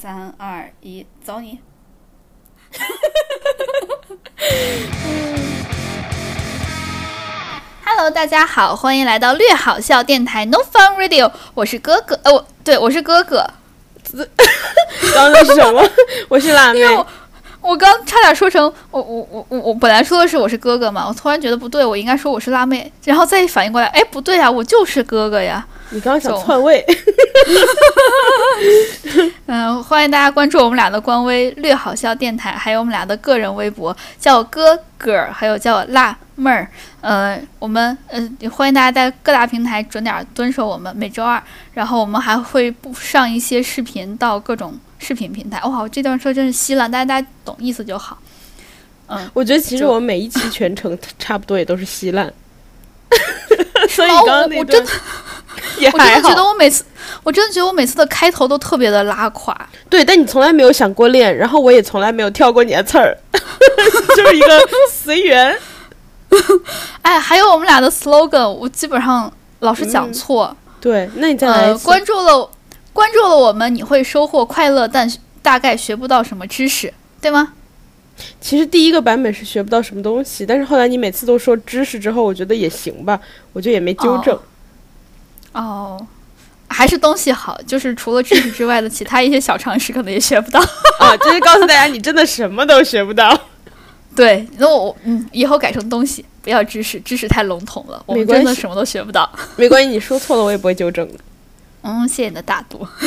[0.00, 1.58] 三二一，走你
[7.84, 13.44] ！Hello，大家好，欢迎来到略好笑电台 No Fun Radio，我是哥哥，呃，我对我是哥哥，
[15.12, 15.82] 刚刚那是什么？
[16.30, 16.88] 我是辣妹因。
[16.88, 17.04] 为我
[17.60, 25.66] 我刚差点说成我我我我我本来说的是我是哥哥嘛，我突然觉得不对，我应该说我是辣妹，然后再一反应过来，哎，不对啊，我就是哥哥呀。
[25.90, 26.84] 你刚刚想走篡位？
[29.46, 36.68] 嗯，欢迎大家关注我们俩的官微“略好笑电台”，还有我们俩的个人微博，叫我哥哥儿，还有叫我辣妹儿。
[37.00, 45.60] 呃，我们呃也欢迎大家在各大平台准点儿蹲守我们，每周二，然后我们还会不上一些视频到各种视频平台。
[45.62, 48.18] 哇，我这段说真是稀烂，大家大家懂意思就好。
[49.06, 52.30] 嗯，我觉得其实我们每一期全程 差不多也都是稀烂，
[53.88, 54.84] 所以哦刚刚那段
[55.78, 56.44] 也还我真的觉得。
[56.44, 56.84] 我每次，
[57.22, 59.56] 我真的觉得我每次的开头都特别的拉垮。
[59.88, 63.16] 对，但你从来没有想过练，然后我也从来没有跳过你的刺儿，
[64.16, 64.60] 就是一个
[64.90, 65.56] 随缘。
[67.02, 70.56] 哎，还有我们俩的 slogan，我基本上老是讲嗯错。
[70.80, 71.84] 对，那你再来一呃，次。
[71.86, 72.50] 关注了
[72.92, 75.10] 关注了我们，你会收获快乐，但
[75.42, 77.52] 大概学不到什么知识，对吗？
[78.40, 83.18] 其实第一个版本是学不到什么东西，但是后来你每次都说知识之后，我觉得也行吧，
[83.52, 84.34] 我就也没纠正。
[84.34, 84.40] 哦，
[86.68, 90.60] 还是东西好，就是除了知识之外的其他一些小常识，可能也学不到。
[91.00, 93.38] 啊，就是告诉大家，你真的什么都学不到。
[94.14, 99.30] 对，那我嗯，以后改成东西，不要知识，知识太笼统了，我们真的什么都学不到。
[99.56, 101.14] 没关系，你说错了我也不会纠正的。
[101.82, 102.86] 嗯，谢谢你的大度。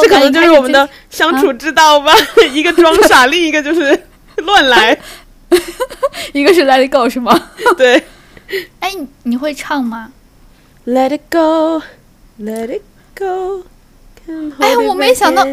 [0.00, 2.14] 这可能就是我们的相处之道吧，
[2.52, 4.96] 一个装傻，另一个就是乱来。
[6.32, 7.50] 一个是 Let It Go 是吗？
[7.76, 8.02] 对
[8.80, 10.12] 哎，你你会唱吗
[10.86, 11.82] ？，Let it go,
[12.40, 12.82] let it
[13.16, 13.64] go.
[14.58, 15.44] 哎我没想到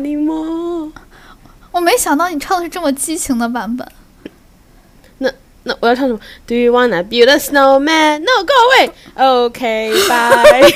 [1.71, 3.87] 我没想到你唱的是这么激情的版本。
[5.19, 5.31] 那
[5.63, 8.19] 那我要唱什么？Do you wanna build a snowman?
[8.19, 8.91] No, go away.
[9.15, 10.73] OK, bye.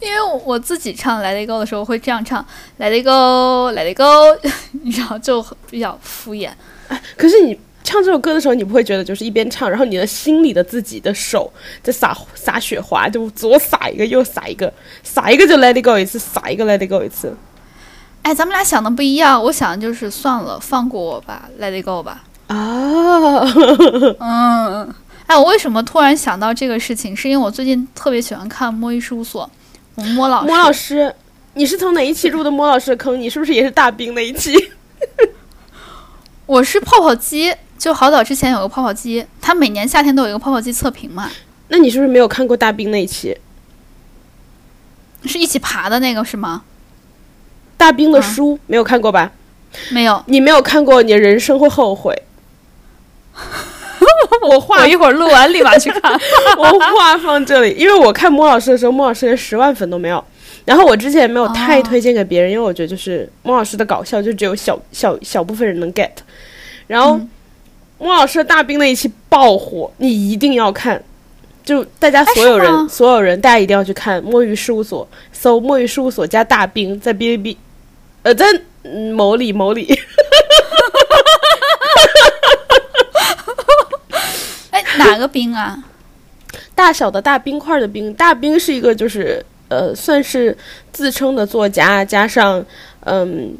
[0.00, 2.44] 因为我自己唱《Let It Go》的时候会这样唱
[2.78, 4.36] ，Let It Go，Let It Go，
[4.82, 6.50] 你知道就比较敷衍。
[6.88, 14.72] 哎可是你唱这首歌的时候，你不会觉得就是一边唱，然后你的心里的自己的手在撒撒雪花，就左撒一个，右撒一个，
[15.02, 17.36] 撒一个就 Let it go 一次，撒一个 Let it go 一次。
[18.22, 22.22] 哎，咱们俩想的不一样，我想的就是算了，放过我吧，Let It Go 吧。
[22.46, 23.40] 啊，
[24.20, 24.94] 嗯，
[25.26, 27.16] 哎，我为什么突然想到这个事情？
[27.16, 29.44] 是因为我最近特别喜欢看《摸鱼事务所》，
[29.96, 31.12] 我们摸老师，摸老师，
[31.54, 33.20] 你是从哪一期入的摸老师的坑？
[33.20, 34.56] 你是不是也是大兵那一期？
[36.46, 41.28] 我是泡泡机，就好早之前有个泡泡机，它每年夏天都有一个泡泡机测评嘛，
[41.66, 43.36] 那你是不是没有看过大兵那一期？
[45.24, 46.62] 是一起爬的那个是吗？
[47.76, 49.32] 大兵的啊书、没有看过吧？
[49.90, 52.14] 没有，你没有看过，你的人生会后悔。
[54.48, 56.12] 我话我一会儿录完立马去看。
[56.56, 60.24] 我话放这里，因为我看莫老师的时候，莫老师连十万粉都没有。
[60.64, 66.12] 然后我之前也没有太哦推荐给别人，因为我觉得就是莫老师的搞笑就只有小小小部分人能 get。
[66.86, 67.28] 然后、嗯
[68.02, 71.00] 莫老师的大兵那一期爆火，你一定要看。
[71.64, 77.56] 就大家哎所有人，所有人，大家一定要去看摸鱼事务所，搜摸鱼事务所加大兵，在哔哩哔，
[78.22, 78.44] 呃，在
[78.82, 79.86] 嗯某里某里，
[84.70, 85.78] 哎，哪个冰啊？
[86.74, 90.58] 大小的大冰块的冰，大冰是一个就是呃，算是
[90.92, 92.66] 自称的作家，加上
[93.04, 93.56] 嗯，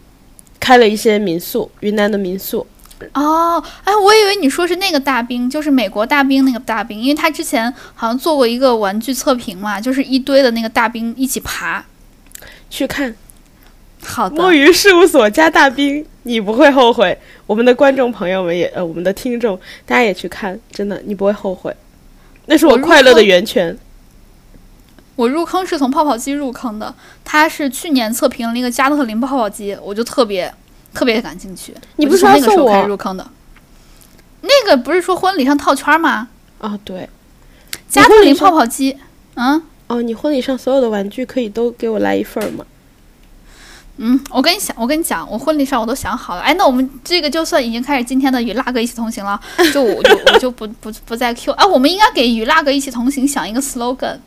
[0.59, 2.67] 开了一些民宿，云南的民宿。
[3.15, 11.85] 哦，哎，我以为你说是那个大兵，就是美国大兵那个大兵，因为他之前好像做过一个玩具测评嘛，就是一堆的那个大兵一起爬。
[12.71, 13.15] 去看
[14.03, 17.17] 好的，摸鱼事务所加大兵，你不会后悔。
[17.47, 21.77] 我们的观众朋友们也呃，我们的听众，大家也去看，真的你不会后悔。
[22.47, 23.77] 那是我快乐的源泉。
[25.15, 30.53] 我入坑是从泡泡机入坑的，他是去年测评了一个加特林泡泡机，我就特别
[30.95, 31.75] 特别感兴趣。
[31.97, 33.29] 你不是说那个时候要送我开始入坑的？
[34.43, 36.29] 那个不是说婚礼上套圈吗？
[36.59, 37.09] 啊，对，
[37.89, 38.97] 加特林泡泡机，
[39.35, 42.65] 嗯哦，你婚礼上所有的玩具可以都给我来一份吗？
[43.99, 46.41] 嗯，我跟你想，我跟你讲，我婚礼上我都想好了。
[46.41, 49.41] 哎，那我们这个就算已经开始今天的与辣哥一起同行了，
[49.73, 51.53] 就我就我就不不不再 Q。
[51.53, 54.19] 哎，我们应该给与辣哥一起同行想一个 slogan，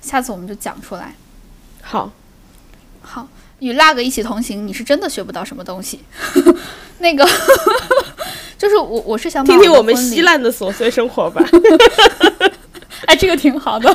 [0.00, 1.14] 下次我们就讲出来。
[1.82, 2.10] 好，
[3.02, 3.28] 好，
[3.60, 6.00] 与 lag 一起同行，你是真的学不到什么东西。
[6.98, 7.26] 那个
[8.58, 11.42] 就是我我是想听听我们稀烂的琐碎生活吧。
[13.06, 13.90] 哎，这个挺好的。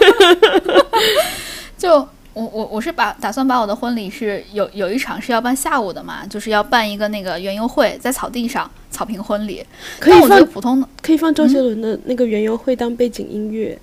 [1.78, 1.96] 就
[2.34, 9.64] 我我我是把打算把我的婚礼是有有一场是要办下午的嘛，就是要办一个那个园游会，在草地上草坪婚礼。
[10.00, 13.80] 可以放普通的，可以放周杰伦的那个园游会当背景音乐。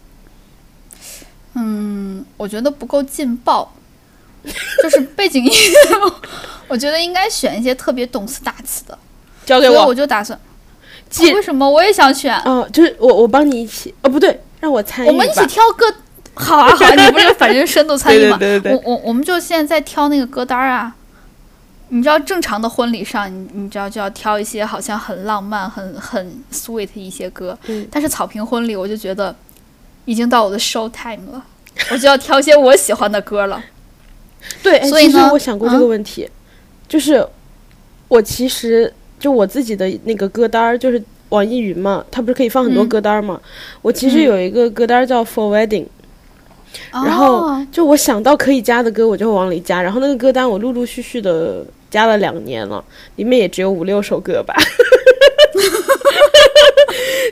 [1.55, 3.73] 嗯，我觉得不够劲爆，
[4.83, 6.12] 就是背景音乐，
[6.69, 8.99] 我觉得应该选一些特别动词大词的。
[9.47, 9.94] 交给我所以我。
[9.94, 10.39] 就打算，
[11.35, 12.37] 为什么我也想选？
[12.44, 15.09] 哦，就是我我帮你一起哦，不对，让我参与。
[15.09, 15.87] 我们一起挑歌，
[16.35, 18.37] 好啊好啊，你不是反正深度参与嘛？
[18.39, 20.94] 对对对对对我我我们就现在在挑那个歌单儿啊。
[21.94, 29.37] 你知道正常的婚礼上，你你知道就要挑一些好像很浪漫、很很 sweet 一些歌，嗯但是草坪婚礼我就觉得
[30.06, 31.44] 已经到我的 show time 了，
[31.91, 33.62] 我就要挑一些我喜欢的歌了。
[34.62, 36.29] 对，所以呢我想过这个问题，
[36.89, 37.27] 就是
[38.09, 43.41] 我其实就我自己的那个歌单儿，就是网易云嘛，它不是可以放很多嗯歌单儿嘛？
[43.81, 45.87] 我其实嗯有一个歌单儿叫 For Wedding，、
[46.93, 49.81] 然后哦就我想到可以加的歌，我就会往里加。
[49.81, 52.85] 然后那个歌单我陆陆续续的加了两年了，
[53.17, 54.55] 里面也只有五六首歌吧。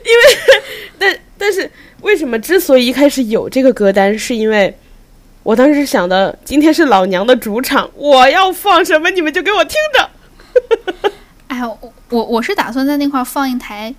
[0.03, 0.23] 因为，
[0.97, 1.69] 但但是
[2.01, 4.73] 为什么之所以一开始有这个歌单，是因为
[5.43, 11.11] 我当时想的，今天是老娘的主场，我要放什么你们就给我听着。
[11.47, 13.93] 哎呀，我我我是打算在那块儿放一台，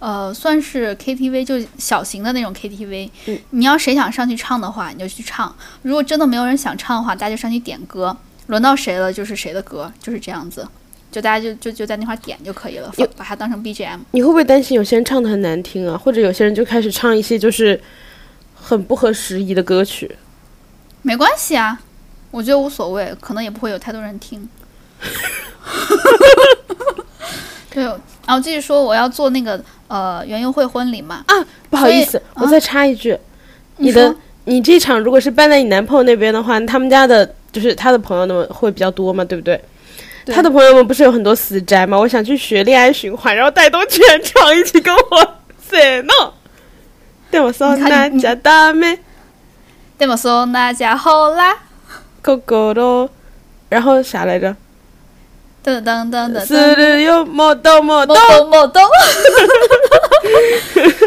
[0.00, 3.10] 呃，算是 KTV，就小型的那种 KTV。
[3.26, 5.48] 嗯你要谁想上去唱的话，你就去唱；
[5.82, 8.16] 如果真的没有人想唱的话，大家就上去点歌，
[8.48, 10.66] 轮到谁了就是谁的歌，就是这样子。
[11.10, 14.00] 就大家就就就在那块点就可以了，有把它当成 BGM。
[14.10, 15.96] 你会不会担心有些人唱的很难听啊？
[15.96, 17.80] 或者有些人就开始唱一些就是
[18.54, 20.10] 很不合时宜的歌曲？
[21.02, 21.78] 没关系啊，
[22.30, 24.48] 我觉得无所谓，可能也不会有太多人听。
[27.70, 31.22] 对，然后继续说，我要做那个呃园游会婚礼嘛。
[31.26, 31.34] 啊
[31.70, 33.16] 不好意思，我再插一句，
[33.76, 34.14] 你的
[34.44, 39.60] 你这场如果是办在你男朋友那边的话，他们家的就是他的朋友们会比较多嘛，对不对？
[40.24, 41.98] 对他的朋友们不是有很多死宅吗？
[41.98, 46.32] 我想去学恋爱循环，然后带动全场一起跟我 say no。
[47.30, 48.98] 对我说你看你那家大妹
[49.97, 51.55] でもそんなじゃほら，
[52.21, 53.09] 狗狗咯，
[53.69, 54.55] 然后啥来着？
[55.63, 58.37] 噔噔噔噔是噔，的有莫动莫动某。
[58.37, 58.83] 东某 东。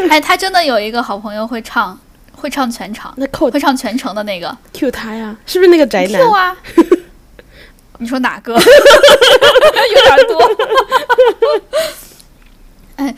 [0.09, 1.99] 哎，他真的有一个好朋友会唱，
[2.33, 6.31] 会唱全场，那扣会唱全程的那个 Q 他呀，是不是那个宅男 Q？
[6.31, 6.57] 啊。
[7.99, 8.53] 你说哪个？
[8.53, 10.39] 有点多。
[12.95, 13.15] 哎，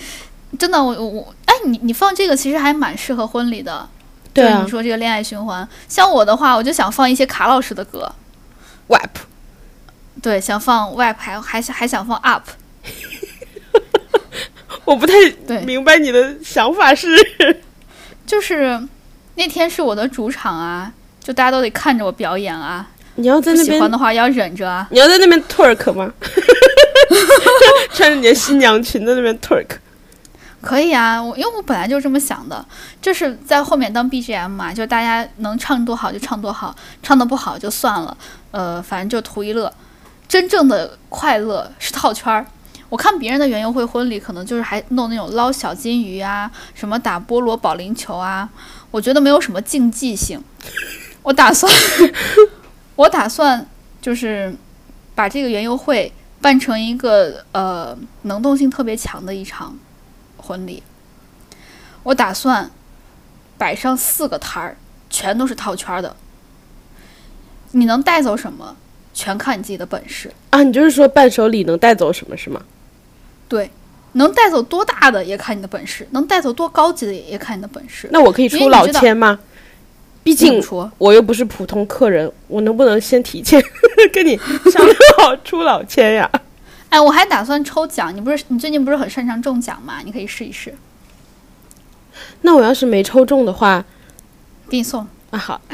[0.58, 3.88] 真的，我我我，哎，你你放这个其实还蛮适合婚礼的。
[4.35, 8.13] 对啊就你说这个恋爱循环，像我的话，我就想放一些卡老师的歌
[8.89, 9.09] ，，WAP。
[10.23, 12.43] 对，想放 WAP，还还想还想放 UP，
[14.85, 15.13] 我不太
[15.47, 17.09] 对明白你的想法是。
[18.27, 18.81] 就是
[19.35, 20.91] 那天是我的主场啊，
[21.23, 24.89] 就大家都得看着我表演啊，你要在那边欢的话要忍着啊。
[24.91, 26.11] 你要在那边 twerk 吗？
[27.93, 29.67] 穿着你的新娘裙在那边 twerk。
[30.65, 32.65] 可以啊，我因为我本来就这么想的，
[33.03, 38.17] 就是在后面当 BGM 嘛，就大家能唱多好就唱多好，唱的不好就算了，
[38.51, 39.73] 呃，反正就图一乐。
[40.27, 42.47] 真正的快乐是套圈儿。
[42.89, 48.49] 我看别人的园游会婚礼，可能就是还弄那种捞小金鱼啊，什么打菠萝保龄球啊，
[48.91, 50.43] 我觉得没有什么竞技性。
[51.23, 51.73] 我打算，
[52.97, 53.67] 我打算
[54.01, 54.55] 就是
[55.15, 59.77] 把这个园游会办成一个呃能动性特别强的一场
[60.45, 60.83] 婚礼。
[62.03, 62.71] 我打算
[63.57, 64.77] 摆上四个摊儿，
[65.09, 66.15] 全都是套圈儿的。
[67.73, 68.77] 你能带走什么，
[69.15, 70.31] 全看你自己的本事。
[70.51, 72.63] 啊，你就是说伴手礼能带走什么是吗？
[73.49, 73.71] 对，
[74.13, 78.09] 能带走多大的也看你的本事，能带走多高级的也也看你的本事。
[78.13, 79.39] 那我可以出老千吗？
[80.23, 83.63] 毕竟说，我又不是普通客人，我能不能先提前
[84.13, 84.37] 跟你
[84.71, 86.31] 商量好出老千呀？
[86.95, 88.15] 哎，我还打算抽奖。
[88.15, 89.95] 你不是你最近不是很擅长中奖吗？
[90.05, 90.73] 你可以试一试，
[92.43, 93.85] 那我要是没抽中的话，
[94.69, 95.05] 给你送。
[95.31, 95.61] 啊好，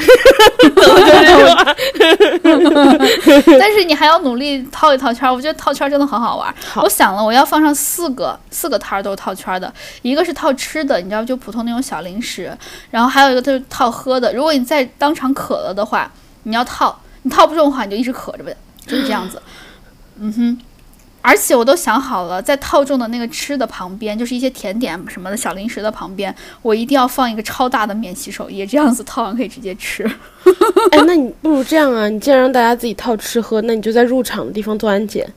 [3.61, 6.55] 但是你还要努力套一套圈儿，我觉得套圈儿真的很好玩儿。
[6.73, 12.57] 好我想了，我要放上四个四个摊儿都是套圈儿的，一个是套吃的，你知道就普通那种小零食，
[12.91, 14.33] 然后还有一个就是套喝的。
[14.33, 16.11] 如果你在当场渴了的话，
[16.45, 19.43] 你要套，你套不中的话你就一直渴着呗，就是这样子。
[20.19, 20.59] 嗯哼。
[21.23, 30.03] 而且我都想好了，在套中的那个吃的旁边，就是一些甜点什么的小零食的旁边，我一定要放一个超大的免洗手液，这样子套完可以直接吃。
[30.93, 35.31] 哎，那你不如这样啊，你既然让大家自己套吃喝，那你就在入场的地方做安检，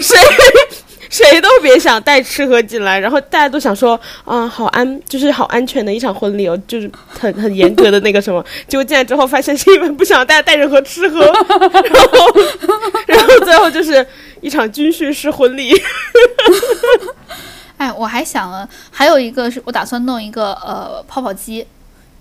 [0.00, 0.16] 谁
[1.12, 8.42] 谁都别想带吃喝进来，然后大家都想说，啊，好安，就是好安全的一场婚礼哦，就是很很严格的那个什么。
[8.66, 12.26] 结果进来之后发现是因为不想大家带任何吃喝，然后
[13.06, 14.04] 然后最后就是
[14.40, 15.74] 一场军训式婚礼。
[17.76, 21.66] 哎，我还想了，还有一个是我打算弄一个呃泡泡机，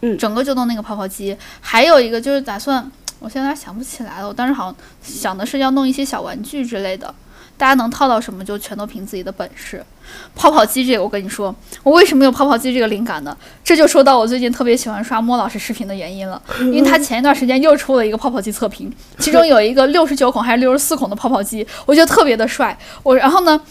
[0.02, 1.34] 嗯整个就弄那个泡泡机。
[1.62, 7.16] 还有一个就是打算，我现在有点想不起来了，我当时好像想的是要弄一些小玩具之类的，
[7.62, 9.86] 大家能套到什么就全都凭自己的本事。
[10.36, 11.54] 泡泡机这个，我跟你说，
[11.84, 13.38] 我为什么有泡泡机这个灵感呢？
[13.64, 22.76] 这就说到我最近特别喜欢刷莫老师视频的原因了，因为他前一段时间又出了一个泡泡机测评，其中有一个六十九孔还是六十四孔的泡泡机，我觉得特别的帅。
[23.04, 23.62] 我然后呢，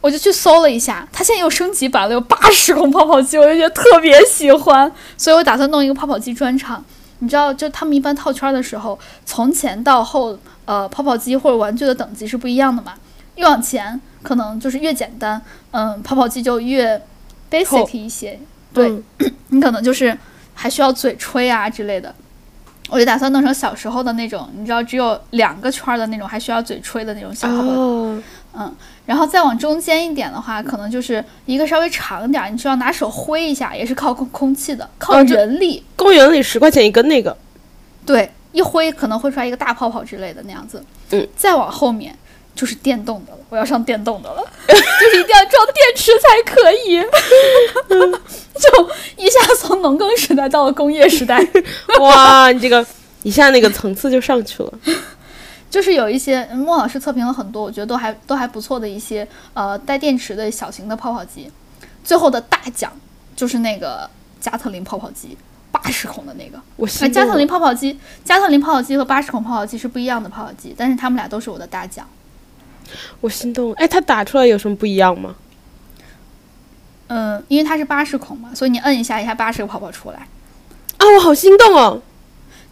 [0.00, 6.84] 我就去搜了一下，它现在又升级版了，有八十孔泡泡机，我就觉得特别喜欢，所以我打算弄一个泡泡机专场。
[7.18, 12.94] 你知道，就他们一般套圈的时候，从前到后，呃，泡泡机或者玩具的等级是不一样的嘛。
[13.36, 15.40] 越往前，可能就是越简单，
[15.72, 17.00] 嗯，泡泡机就越
[17.50, 18.38] basic 一些。
[18.72, 19.04] 对、嗯
[19.50, 20.16] 你可能就是
[20.54, 22.14] 还需要嘴吹啊之类的。
[22.90, 28.22] 我就打算弄成小时候的那种，你知道，只有两个圈儿的那种，还需要嘴吹的那种小泡泡哦，
[29.06, 35.82] 然后再往中间一点的话，可能就是一个稍微长一点儿，你需要拿手挥一下，也是靠空空气的，靠人力。
[35.96, 37.34] 公园里十块钱一根那个，
[38.04, 40.84] 对，一挥可能挥出来一个大泡泡之类的那样子。
[41.10, 42.14] 嗯，再往后面
[42.54, 44.74] 就是电动的了，我要上电动的了， 就
[45.10, 47.00] 是一定要装电池才可以。
[48.54, 51.44] 就一下从农耕时代到了工业时代，
[52.00, 52.86] 哇，你这个
[53.24, 54.72] 一下那个层次就上去了。
[55.68, 61.50] 就是有一些嗯莫老师测评了很多，我觉得都还都还不错的一些呃带电池的小型的泡泡机。
[62.04, 62.92] 最后的大奖
[63.34, 64.08] 就是那个
[64.40, 65.36] 加特林泡泡机，
[65.72, 66.60] 八十孔的那个。
[66.76, 67.44] 我哎，加特林。
[67.44, 72.06] 泡泡机，加特林泡泡机和八十孔泡泡机是不一样的泡泡机，但是他们俩都是我的大奖。
[73.20, 73.74] 我心动了。
[73.76, 75.34] 哎，它打出来有什么不一样吗？
[77.08, 80.26] 嗯，因为它是八十孔嘛，所以你摁一下，一下八十个泡泡出来。
[80.96, 82.00] 啊，我好心动哦！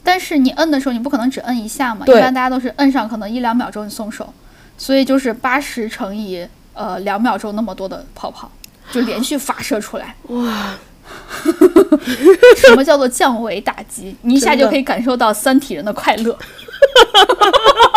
[0.03, 4.33] 但是你摁的时候，你不可能只摁一下嘛，一般大家都是摁上可能一两秒钟你松手，
[4.79, 8.51] 所以就是八十乘以呃两秒钟那么多的泡泡，
[8.91, 10.17] 就连续发射出来。
[10.29, 10.75] 哇，
[12.57, 14.17] 什么叫做降维打击？
[14.23, 16.37] 你一下就可以感受到三体人的快乐。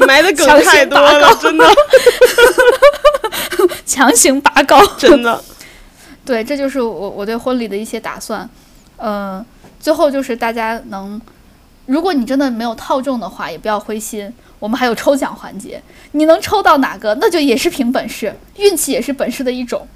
[0.00, 1.64] 你埋的梗太多了，真的，
[3.84, 4.84] 强行拔高。
[4.96, 5.42] 真的。
[6.24, 8.48] 对，这就是我我对婚礼的一些打算。
[8.96, 9.44] 嗯、
[9.78, 11.20] 最后就是大家能，
[11.86, 19.86] 如果你真的没有套中的话，也不要灰心，我们还有抽奖环节，你能抽到哪个，那就也是凭本事，运气也是本事的一种。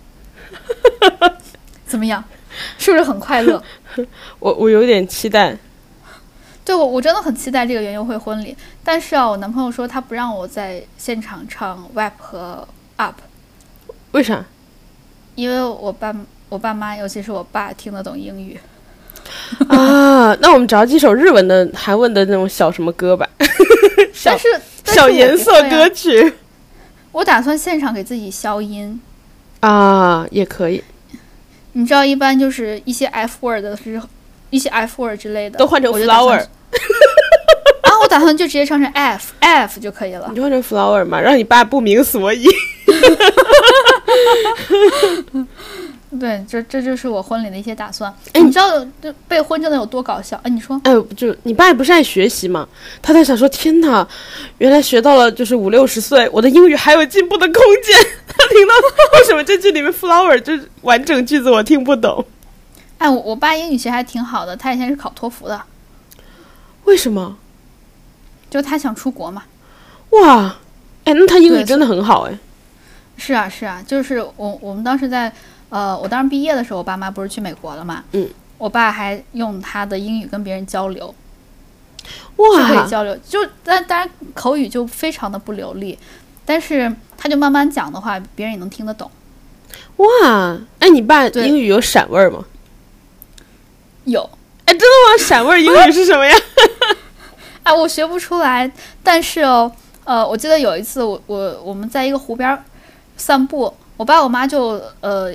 [1.86, 2.22] 怎么样？
[2.78, 3.62] 是不是很快乐？
[4.38, 5.56] 我我有点期待。
[6.64, 8.56] 对我，我真的很期待这个园游会婚礼。
[8.82, 12.66] 但是啊，我男朋友说他不让我在现场唱 rap 和
[12.96, 13.16] up，
[14.12, 14.44] 为啥？
[15.34, 16.14] 因为我爸
[16.48, 18.58] 我爸妈，尤其是我爸听得懂英语。
[19.68, 23.28] 啊，那我们找几首日文的、韩文的那种小什么歌吧，
[24.12, 24.48] 小但是
[24.84, 26.34] 小颜色歌曲
[27.12, 29.00] 我打算现场给自己消音。
[29.60, 30.82] 啊，也可以，
[31.72, 34.00] 你知道，一般就是一些 F word 的是
[34.54, 36.38] 一些 F word 之类的，都换成 flower，
[37.82, 40.36] 啊，我打算就直接唱成 F F 就可以了你。
[40.36, 42.46] 就换成 flower 嘛，让你爸不明所以。
[46.20, 48.08] 对，这这就是我婚礼的一些打算。
[48.32, 50.40] 哎你知道这备婚真的有多搞笑？
[50.44, 52.68] 哎，你说，哎，就你爸不是爱学习吗？
[53.02, 54.06] 他在想说，天哪，
[54.58, 57.96] 原来学到了就是五六十岁，我的英语还有进步的空间。
[58.28, 58.74] 他听到
[59.18, 62.24] 为什么这句里面 flower 就是完整句子我听不懂，
[63.04, 65.60] 哎，我我爸英语其实还挺好的，他以前是考托福的，
[66.84, 67.36] 为什么？
[68.48, 69.42] 就他想出国嘛。
[70.08, 70.56] 哇，
[71.04, 72.38] 哎，那他英语真的很好哎。
[73.18, 75.30] 是啊，是啊，就是我我们当时在
[75.68, 81.14] 呃，我当时毕业的时候，我爸妈不是去美国了嘛，嗯，我爸还用他的英语跟别人交流，
[82.36, 82.46] 哇。
[82.56, 85.98] 就可以，交流，就但当然口语就非常的不流利，
[86.46, 89.10] 但是他就慢慢讲的话，别人也能听得懂。
[89.98, 92.42] 哇，哎，你爸英语有闪味儿吗？
[94.04, 94.28] 有，
[94.64, 95.18] 哎，真的吗？
[95.24, 96.34] 闪味儿英语是什么呀？
[97.64, 98.70] 哎，我学不出来，
[99.02, 99.70] 但是哦，
[100.04, 102.62] 呃，我记得有一次我我我们在一个湖边儿
[103.16, 105.32] 散步，我爸我妈就呃，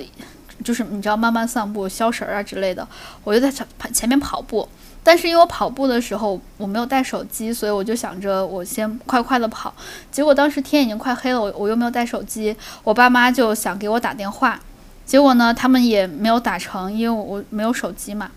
[0.62, 2.86] 就是你知道慢慢散步消食儿啊之类的，
[3.24, 4.68] 我就在前前面跑步。
[5.02, 9.74] 但是因为我跑步的时候我没有带手机，所以我就想着我先快快的跑。
[10.12, 14.60] 结果当时天已经快黑了，我我又没有带手机，我爸妈就想给我打电话，
[15.06, 18.30] 结果呢他们也没有打成，因为我我没有手机嘛。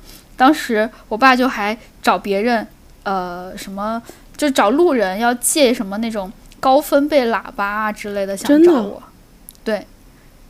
[0.44, 2.68] 当时我爸就还找别人，
[3.04, 4.04] 呃，什么
[4.36, 9.02] 就找路人要借什么那种高分贝喇叭啊之类的想找我，
[9.64, 9.88] 对，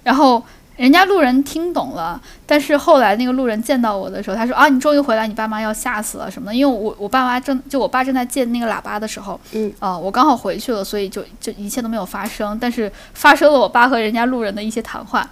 [0.02, 0.44] 然后
[0.78, 15.30] 人家路人听懂了，但是后来那个路人见到我的时候，他说啊，你终于回来，你爸妈要吓死了什么的，因为我我爸妈正就我爸正在借那个喇叭的时候，嗯，啊、我刚好回去了，所以就就一切都没有发生，但是发生了我爸和人家路人的一些谈话，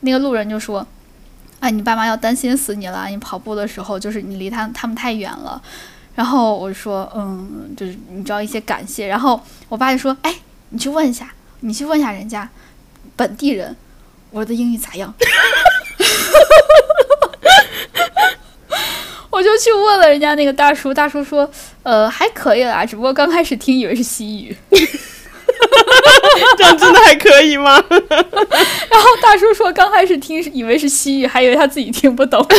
[0.00, 0.86] 那个路人就说。
[1.62, 3.06] 哎，你爸妈要担心死你了！
[3.06, 5.62] 你跑步的时候，就是你离他他们太远了。
[6.16, 9.06] 然后我说，嗯，就是你知道一些感谢。
[9.06, 10.34] 然后我爸就说，哎，
[10.70, 12.50] 你去问一下，你去问一下人家
[13.14, 13.76] 本地人，
[14.30, 15.14] 我的英语咋样？
[19.30, 21.48] 我就去问了人家那个大叔，大叔说，
[21.84, 24.56] 呃，还可以啦，只不过刚开始听以为是西语。
[26.56, 27.82] 这样真的还可以吗？
[27.88, 32.44] 然后大叔说，刚开始听是以为是西语，还以为他自己听不懂。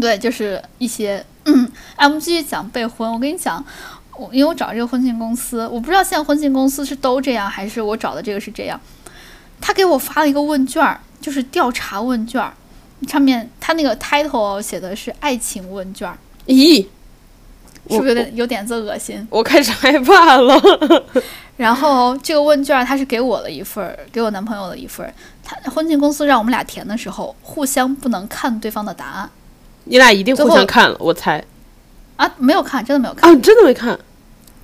[0.00, 3.10] 对，就是一些，嗯，哎，我们继续讲备婚。
[3.12, 3.64] 我跟你讲，
[4.16, 8.80] 我因为我找这个婚庆公司，我不知道现在婚庆公司是都这样，还是我找的这个是这样。
[9.60, 12.52] 他给我发了一个问卷儿，就是调查问卷儿，
[13.08, 16.86] 上面他那个 title 写的是爱情问卷儿，咦，
[17.88, 19.26] 是不是有点有点子恶心？
[19.30, 20.60] 我开始害怕了。
[21.56, 25.12] 然后这个问卷儿他是给我了一份儿，给我男朋友了一份儿。
[25.42, 29.30] 他婚庆公司让我们俩填的时候，互相不能看对方的答案
[29.84, 31.42] 你俩一定互相看了，我猜
[32.16, 33.28] 啊，没有看，真的没有看。
[33.28, 33.98] 啊，你真的没看？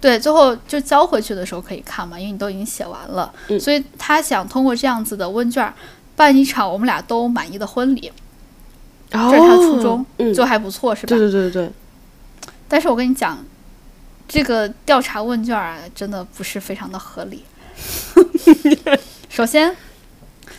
[0.00, 3.32] 对，最后就交回去的时候可以看嘛，因为你都已经写完了。
[3.48, 5.72] 嗯所以他想通过这样子的问卷儿
[6.14, 8.12] 办一场我们俩都满意的婚礼，
[9.12, 11.08] 哦，这是他初衷，嗯，就还不错，是吧？
[11.08, 11.72] 对对对对对，
[12.68, 13.44] 但是我跟你讲，
[14.26, 17.44] 这个调查问卷啊，真的不是非常的合理。
[19.28, 19.74] 首先，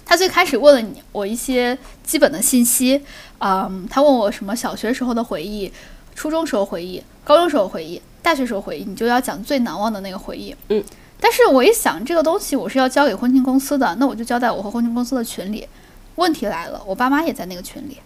[0.06, 3.02] 他最开始问了你我一些基本的信息，
[3.40, 5.72] 嗯，他问我什么小学时候的回忆、
[6.14, 10.56] 初中时候回忆、高中时候回忆、大学时候回忆，你就要讲最难忘的那个回忆。
[10.70, 10.84] 嗯。
[11.20, 15.68] 但是我一想，这个东西我是要交给婚庆公司的，那我就交在我和婚庆公司的群里。
[16.16, 17.98] 问题来了，我爸妈也在那个群里，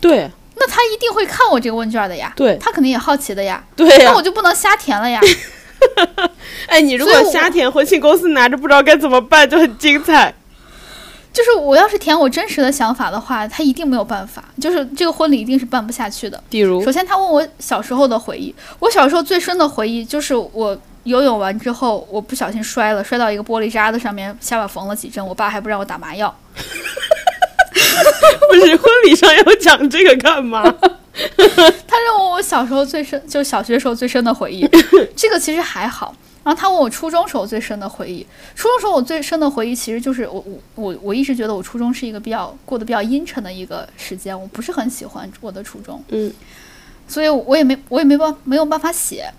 [0.00, 3.64] 对那他一定会看我这个问卷的呀，对他肯定也好奇的呀。
[3.74, 4.22] 对呀那我！
[4.22, 5.18] 就不能瞎填了呀。
[6.68, 10.34] 哎，你如果瞎填婚庆公司拿着不知道该怎么办，就很精彩。
[11.32, 16.42] 就是我要是填我真实的想法的话，他一定没有办法，就是这个婚礼一定是办不下去的。
[16.50, 26.36] 比如首先，他问我小时候的回忆，我小时候最深的回忆就是我游泳完之后，我不小心摔了，摔到一个玻璃渣子上面，下巴缝了几针，我爸还不让我打麻药。
[28.48, 30.62] 不是婚礼上要讲这个干嘛？
[31.12, 34.68] 他认为我小时候最深，就小学时候最深的回忆，
[35.16, 36.14] 这个其实还好。
[36.42, 46.32] 然后他问我初中时候最深的回忆，初中时候我最深的回忆其实就是我我我我一直觉得我初中是一个比较过得比较阴沉的一个时间，我不是很喜欢我的初中，嗯，
[47.06, 49.30] 所以我也没我也没办没有办法写。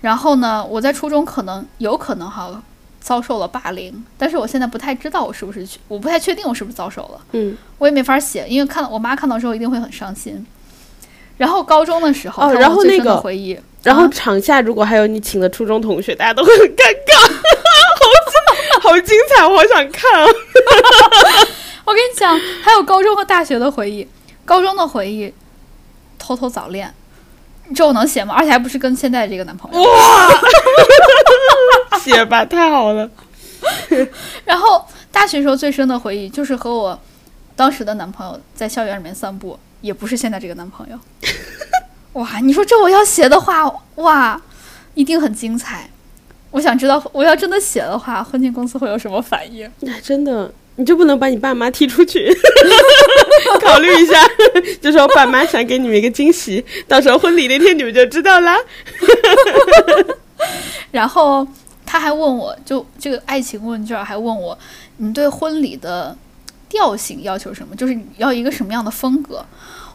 [0.00, 2.62] 然后呢，我在初中可能有可能哈
[3.04, 7.20] 遭受了霸凌，但是我现在不太知道我是不是去，我不太确定我是不是遭受了。
[7.32, 10.46] 嗯，我也没法写，因为看到我妈看到之后一定会很伤心。
[11.36, 17.30] 然后高中的时候，哦然后那个回忆，然后啊场下如果还有你请的初中同学，大家都会很尴尬，
[18.80, 20.26] 好好精彩，我好想看啊！
[21.84, 24.08] 我跟你讲，还有高中和大学的回忆。
[24.46, 25.30] 高中的回忆，
[26.18, 26.94] 偷偷早恋，
[27.74, 28.34] 这我能写吗？
[28.38, 29.86] 而且还不是跟现在这个男朋友。
[31.98, 33.10] 写吧，太好了。
[34.44, 36.98] 然后大学时候最深的回忆就是和我
[37.56, 40.98] 当时的男朋友在校园里面散步，也不是现在这个男朋友。
[42.14, 44.40] 哇，你说这我要写的话，哇，
[44.94, 45.88] 一定很精彩。
[46.50, 49.66] 我想知道，我要真的写的话，婚庆公司会有什么反应？
[49.86, 52.32] 哎，真的，你就不能把你爸妈踢出去？
[53.60, 54.24] 考虑一下，
[54.80, 58.56] 就说爸妈想给你们一个惊喜，到时候婚礼那天你们就知道啦。
[60.92, 61.46] 然后
[61.94, 64.58] 他还问我，就这个爱情问卷还问我，
[64.96, 66.16] 你对婚礼的
[66.68, 67.76] 调性要求什么？
[67.76, 69.46] 就是你要一个什么样的风格？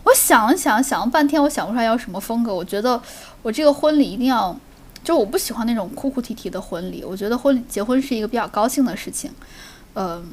[0.06, 2.56] 我想了想，想了半天，我想不出来要什么风格。
[2.56, 3.02] 我觉得
[3.42, 4.58] 我这个婚礼一定要，
[5.04, 7.04] 就我不喜欢那种哭哭啼啼的婚礼。
[7.04, 9.30] 我觉得婚礼结婚是一个比较高兴的事情，
[9.96, 10.26] 嗯、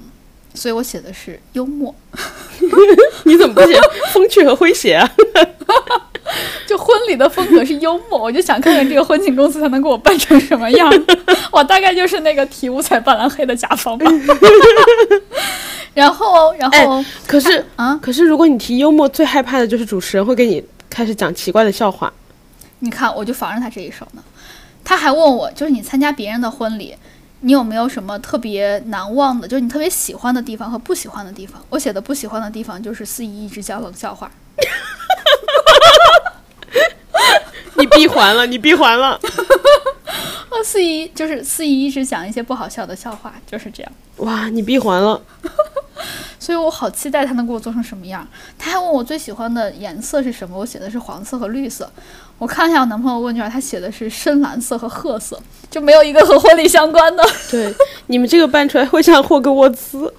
[0.56, 1.94] 所以我写的是幽默。
[3.24, 3.78] 你怎么不写
[4.12, 5.08] 风趣和诙谐啊？
[6.66, 10.92] 就婚礼的风格是幽默，我就想看看这个婚庆公司他能给我办成什么样。
[11.52, 14.10] 我大概就是那个提五彩斑斓黑的甲方吧。
[15.94, 22.12] 然后，然后、可是，啊，可是如果你提幽默，最害怕的就是主持人会给你开始讲奇怪的笑话。
[22.80, 24.22] 你看，我就防着他这一手呢。
[24.84, 26.94] 他还问我，就是你参加别人的婚礼，
[27.40, 31.62] 你有没有什么特别难忘的，就是你特别喜欢的地方和不喜欢的地方？
[31.68, 34.30] 我写的不喜欢的地方就是司仪一直讲冷笑话。
[37.78, 39.20] 你闭环了，你闭环了。
[40.64, 43.92] 司仪就是司仪一直讲一些不好笑的笑话，就是这样。
[44.16, 45.20] 哇，你闭环了，
[46.40, 48.26] 所以我好期待他能给我做成什么样。
[48.58, 51.88] 他还问我最喜欢的颜色是什么，我写的是黄色和绿色。
[52.38, 57.24] 我看了一下我男朋友问卷，他写的是深蓝色和褐色，就没有一个和婚礼相关的。
[57.50, 57.74] 对，
[58.08, 60.12] 你们这个办出来会像霍格沃茨，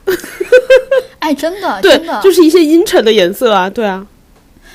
[1.19, 4.03] 哎，真的，对真的，，就是一些阴沉的颜色啊，对啊，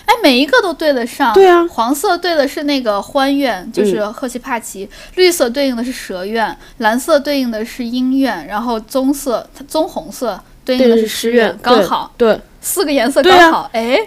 [0.06, 1.34] 哎，每一个都对得上。
[1.34, 13.68] 对啊黄色对的是那个欢院，就是赫奇帕奇；绿色对应的是蛇院，蓝色对应的是鹰院，然后棕色、棕红色对应的是狮院，刚好对，四个颜色刚好。
[13.72, 13.98] 哎，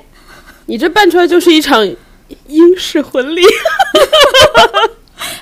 [0.67, 1.85] 你这办出来就是一场
[2.47, 3.43] 英式婚礼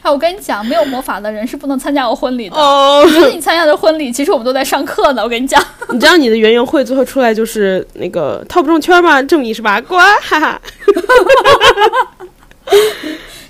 [0.01, 2.55] 哎，我跟你讲，没有魔法的人是不能参加我婚礼的。
[2.55, 3.03] 哦。
[3.05, 5.23] 就是你参加的婚礼，其实我们都在上课呢。
[5.23, 9.21] 我跟你讲， 你知道你的园游会最后出来就是那个套不中圈吗？
[9.23, 10.61] 证明你是麻瓜，哈哈。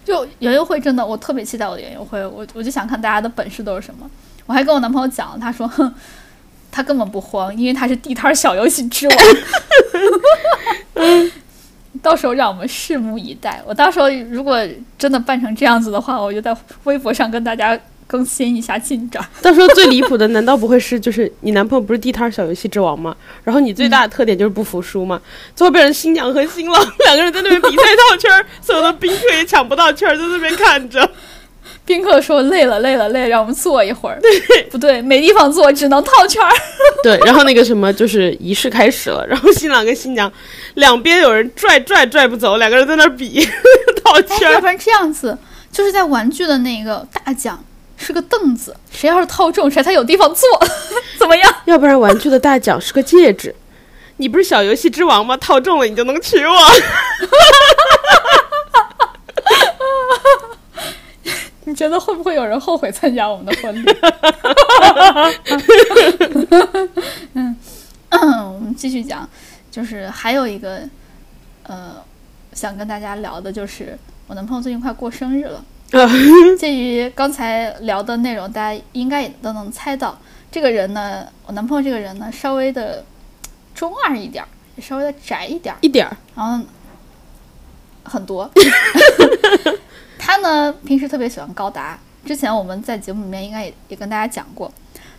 [0.05, 4.09] 就园游会真的，我特别期待我的园游会，我我就想看大家的本事都是什么。
[4.45, 5.91] 我还跟我男朋友讲，他说，哼，
[6.71, 9.17] 他根本不慌，因为他是地摊小游戏之王。
[12.01, 13.61] 到时候让我们拭目以待。
[13.65, 14.57] 我到时候如果
[14.97, 19.23] 真的办成这样子的话，我就在微博上跟大家更新一下进展。
[19.41, 23.15] 到时候最离谱的，难道不会是就是你男朋友不是地摊小游戏之王吗？
[23.43, 25.21] 然后你最大的特点就是不服输嘛，
[25.55, 31.09] 最后变成新娘和新郎两个人在那边比赛套圈，所有的宾客也抢不到圈，在那边看着。
[31.85, 34.19] 宾客说累了累了累了，让我们坐一会儿。
[34.21, 36.51] 对不对，没地方坐，只能套圈儿。
[37.03, 40.31] 对，然后那个什么就是仪式开始了，然后新郎跟新娘
[40.75, 43.45] 两边有人拽拽拽不走，两个人在那儿比
[44.03, 44.53] 套哎，圈儿。
[44.53, 45.37] 要不然这样子，
[45.71, 47.61] 就是在玩具的那个大奖
[47.97, 50.47] 是个凳子，谁要是套中，谁才有地方坐，
[51.19, 51.53] 怎么样？
[51.65, 53.53] 要不然玩具的大奖是个戒指。
[54.17, 55.35] 你不是小游戏之王吗？
[55.37, 56.53] 套中了你就能娶我。
[61.65, 63.89] 你觉得会不会有人后悔参加我们的婚礼？
[67.33, 67.55] 嗯
[68.09, 69.27] 嗯，我 们继续讲，
[69.71, 70.81] 就是还有一个
[71.63, 71.95] 呃，
[72.53, 73.97] 想跟大家聊的就是
[74.27, 75.63] 我男朋友最近快过生日了。
[76.57, 80.17] 鉴于刚才聊的内容，大家应该也都能猜到，
[80.51, 83.05] 这个人呢，我男朋友这个人呢，稍微的
[83.75, 86.65] 中二一点儿，也稍微的宅一点儿，一点儿，然后
[88.03, 88.49] 很多。
[90.25, 94.71] 他呢，平时特别喜欢高达，之前我们在节目里面应该也也跟大家讲过，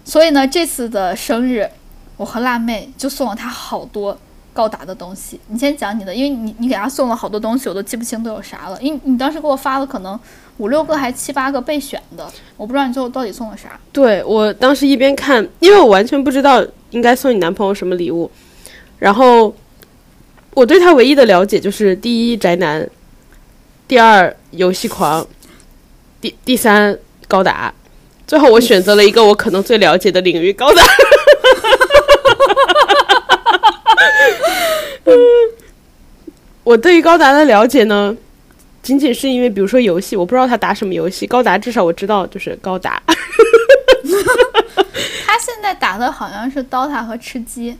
[0.02, 1.68] 所以呢，这次的生日，
[2.16, 4.16] 我和辣妹就送了他好多
[4.54, 5.38] 高达的东西。
[5.48, 10.18] 你先讲你的，因为你你给他送了好多东西，我都记不清都有啥了，因为你当时给我发了可能
[10.56, 13.78] 五六个还七八个备选的，我不知道你最后到底送了啥。
[13.92, 18.30] 对我当时一边看，因为我完全不知道应该送你男朋友什么礼物，
[18.98, 19.54] 然后
[20.54, 22.88] 我对他唯一的了解就是第一宅男，
[23.86, 25.26] 第二游戏狂，
[26.20, 27.72] 第第三高达，
[28.26, 30.82] 最后我选择了一个我可能最了解的领域高达。
[36.64, 38.16] 我对于高达的了解呢，
[38.82, 43.02] 仅仅是因为，比如说游戏，我不知道他打什么游戏，高达至少我知道就是高达。
[45.26, 47.76] 他现在打的好像是 DOTA 和吃鸡，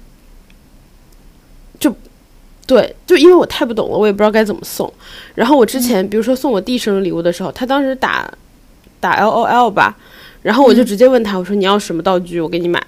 [2.66, 4.90] 对，就因为我太不懂了，我也不知道该怎么送。
[5.34, 8.30] 然后我之前，比如说送我弟生日礼物的时候，他当时打
[9.00, 9.96] 打 L O L 吧，
[10.42, 12.82] 然后我就直接问他，我说你要什么道具，我给你买。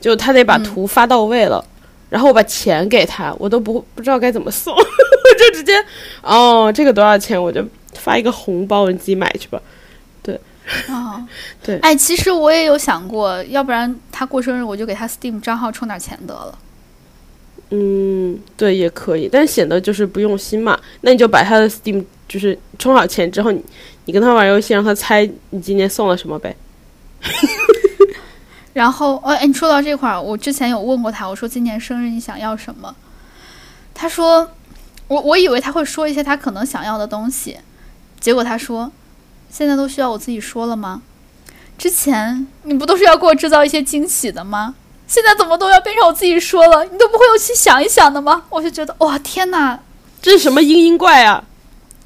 [0.00, 1.64] 就他得把图发到位了，
[2.10, 4.80] 然后我把钱给他，我都不不知道该怎么送， 我
[5.38, 5.72] 就直接
[6.22, 9.62] 哦，这个多少钱，我就发一个红包，你自己买去吧。
[10.20, 10.34] 对
[10.88, 11.24] 哦，
[11.62, 16.58] 对哎，其实我也有想过，要不然他过生日我就给他 Steam 账号充点钱得了。
[17.74, 20.78] 嗯，对，也可以，但是显得就是不用心嘛。
[21.00, 23.64] 那你就把他的 Steam 就是充好钱之后，你
[24.04, 26.54] 你跟他玩游戏，让他猜你今年送了什么呗。
[28.74, 32.94] 然后，呃，哎，你说到这块儿，我之前有问过他，我说今年生日你想要什么？
[33.94, 34.50] 他说，
[35.08, 37.56] 我我以为他会说一些他可能想要的东西，
[38.20, 38.92] 结果他说，
[39.50, 41.00] 现在都需要我自己说了吗？
[41.78, 44.74] 之前你不都是要给我制造一些惊喜的吗？
[45.12, 46.82] 现在怎么都要变成我自己说了？
[46.86, 48.44] 你都不会有去想一想的吗？
[48.48, 49.78] 我就觉得，哇，天哪，
[50.22, 51.44] 这是什么嘤嘤怪啊？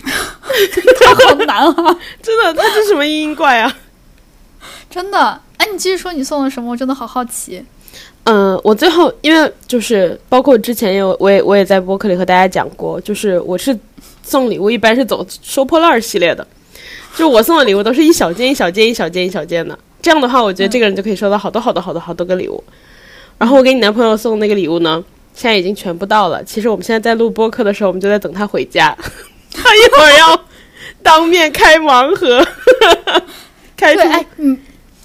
[0.02, 1.98] 他 好难啊！
[2.20, 3.72] 真的，他这是什么嘤嘤怪啊？
[4.90, 6.72] 真的，哎，你继续说你送了什么？
[6.72, 7.64] 我真的好好奇。
[8.24, 13.78] 嗯，我最后因为就是包括之前有我也我也在播客里和大家讲过，就是我是
[14.24, 16.44] 送礼物一般是走收破烂儿系列的，
[17.14, 22.62] 就我送的礼物都是一小件一小件一小件一小件的，这样的话，我觉得这个人就可以收到好多好多好多好多个礼物。
[23.38, 26.42] 然后我给你男朋友送的那个礼物呢，现在已经全部到了。
[26.44, 28.96] 其实我们现在在录播客的时候，我们就在等他回家，
[29.52, 30.44] 他一会儿要
[31.02, 32.42] 当面开盲盒。
[33.76, 34.58] 开出对，哎，你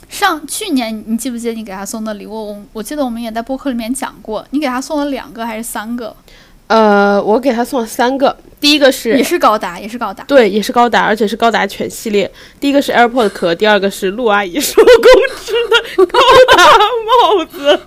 [0.09, 2.33] 上去年你记不记得你给他送的礼物？
[2.33, 6.15] 我我记得我们也在播客里面讲过，你给他送了两个还是三个？
[6.71, 10.23] 呃，我给他送了三个，第一个是也是高达，也是高达。
[10.23, 12.31] 对，也是高达，而且是高达全系列。
[12.61, 14.85] 第一个是 AirPod 壳，第二个是陆阿姨手工
[15.43, 16.19] 织的高
[16.55, 16.63] 达
[17.35, 17.77] 帽子，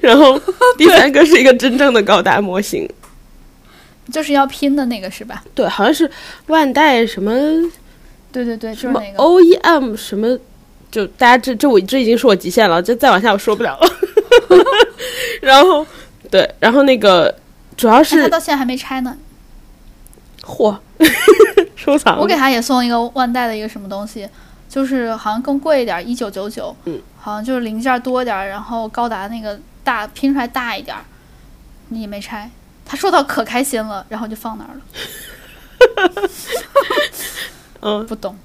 [0.00, 0.40] 然后
[0.78, 2.88] 第三个是一个真正的高达模型。
[4.10, 5.44] 就是要拼的那个是吧？
[5.54, 6.10] 对，好像是
[6.46, 7.32] 万代什么
[8.32, 9.18] 对对对，就是那个。
[9.18, 10.38] OEM 什么，
[10.90, 13.92] 就大家这这我这已经是我极限了，这再往下我说不了了。
[15.42, 15.86] 然后
[16.30, 17.34] 对，然后那个
[17.80, 19.16] 主要哎他是到现在还没拆呢。
[20.42, 20.76] 嚯，
[21.74, 22.18] 收藏。
[22.18, 24.28] 我给他也送一个万代的一个什么东西，
[24.68, 31.02] 就是好像更贵一点，一九九九，嗯，好像就是零件多点儿，然后高达那个大拼出来大一点儿，
[31.88, 32.50] 你也没拆。
[32.84, 36.30] 他收到可开心了，然后就放那儿了，
[37.80, 38.36] 嗯，不懂。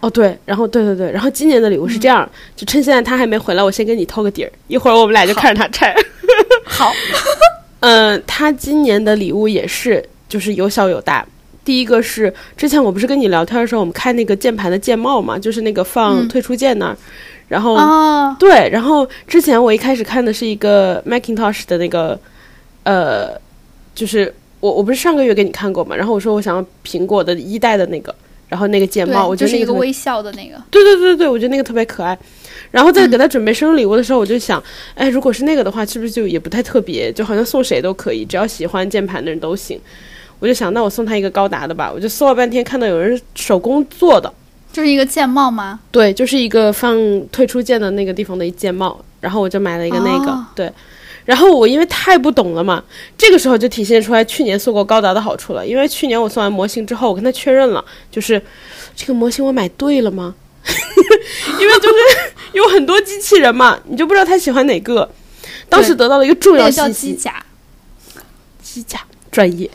[0.00, 5.94] 哦对，然后对对对，然后今年的礼物是这样，就趁现在他还没回来，我先给你透个底儿，一会儿我们俩就看着他拆。
[6.64, 6.90] 好，
[7.80, 11.26] 嗯，他今年的礼物也是，就是有小有大。
[11.62, 16.28] 第一个是之前我不是跟你聊天的时候，我们看那个键盘的键帽嘛，就是那个放嗯。
[16.28, 16.96] 退出键那儿，
[17.48, 22.18] 然后、啊，对，然后之前我一开始看的是一个 Macintosh 的那个，
[22.84, 23.38] 呃，
[23.94, 28.12] 就是我我不是上个月给你看过嘛，然后我说我想要苹果的一代的那个，
[28.50, 32.18] 然后那个键帽，我，就是一个微笑的那个，对对对对，我觉得那个特别可爱。
[32.72, 34.62] 然后在给他准备生日礼物的时候，我就想，
[34.94, 37.12] 哎，如果是那个的话，是不是就也不太特别？
[37.12, 39.80] 就好像送谁都可以，只要喜欢键盘的人都行。
[40.40, 41.90] 我就想，那我送他一个高达的吧。
[41.94, 44.32] 我就搜了半天，看到有人手工做的，
[44.72, 45.78] 就是一个键帽吗？
[45.92, 46.96] 对，就是一个放
[47.30, 50.72] 退出键的那个地方的一键帽，然后我就买了一个那个，哦对。
[51.30, 52.82] 然后我因为太不懂了嘛，
[53.16, 55.64] 这个时候就体现出来去年送过高达的好处了。
[55.64, 58.42] 因为去年我送完模型之后，我跟他确认了，就是
[58.96, 60.34] 这个模型我买对了吗？
[61.60, 61.94] 因为就是
[62.52, 65.08] 有很多机器人嘛，你就不知道他喜欢哪个。
[65.68, 67.44] 当时得到了一个重要信息，机甲，
[68.60, 68.98] 机甲
[69.30, 69.70] 专业。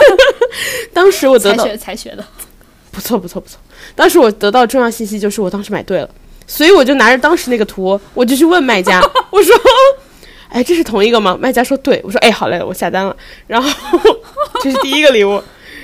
[0.92, 2.22] 当时我得到才学才学的。
[2.90, 3.58] 不错不错不错。
[3.94, 6.10] 当时我得到重要信息就是我当时买对了，
[6.46, 9.00] 所以我就拿着当时那个图，我就去问卖家，
[9.30, 9.54] 我说
[10.48, 13.14] ：“哎，这是同一个吗？”卖家说：“对。”我说：“哎，好嘞，我下单了。”
[13.46, 13.68] 然后
[14.62, 15.42] 这是第一个礼物，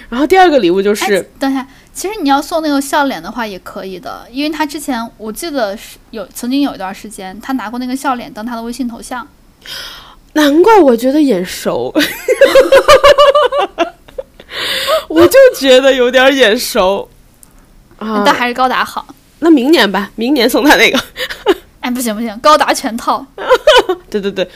[0.08, 9.26] 然后第二个礼物就是、哎，等一下，其实你要送那个笑脸的话也可以的，因为他之前我记得是有曾经有一段时间，他拿过那个笑脸当他的微信头像。
[10.32, 11.94] 难怪我觉得眼熟，
[15.08, 17.08] 我就觉得有点眼熟
[17.98, 18.34] 啊但。
[18.34, 19.06] 还是高达好。
[19.38, 20.98] 那明年吧，明年送他那个。
[21.84, 23.24] 哎，不行不行，高达全套。
[24.08, 24.48] 对对对，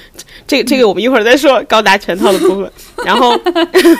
[0.46, 2.72] 这个这个我们一会儿再说高达全套的部分。
[3.04, 3.38] 然后，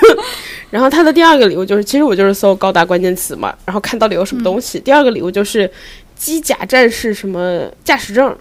[0.71, 4.81] 然后他的第二个礼物就是，其实我就是搜高达关键词嘛，然后看到底有什么东西。
[4.81, 5.71] 第二个礼物就是
[6.17, 8.35] 机甲战士什么驾驶证，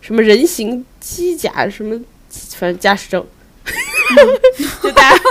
[0.00, 1.96] 什么人形机甲什么，
[2.58, 3.24] 反正驾驶证。
[4.82, 5.22] 就大家，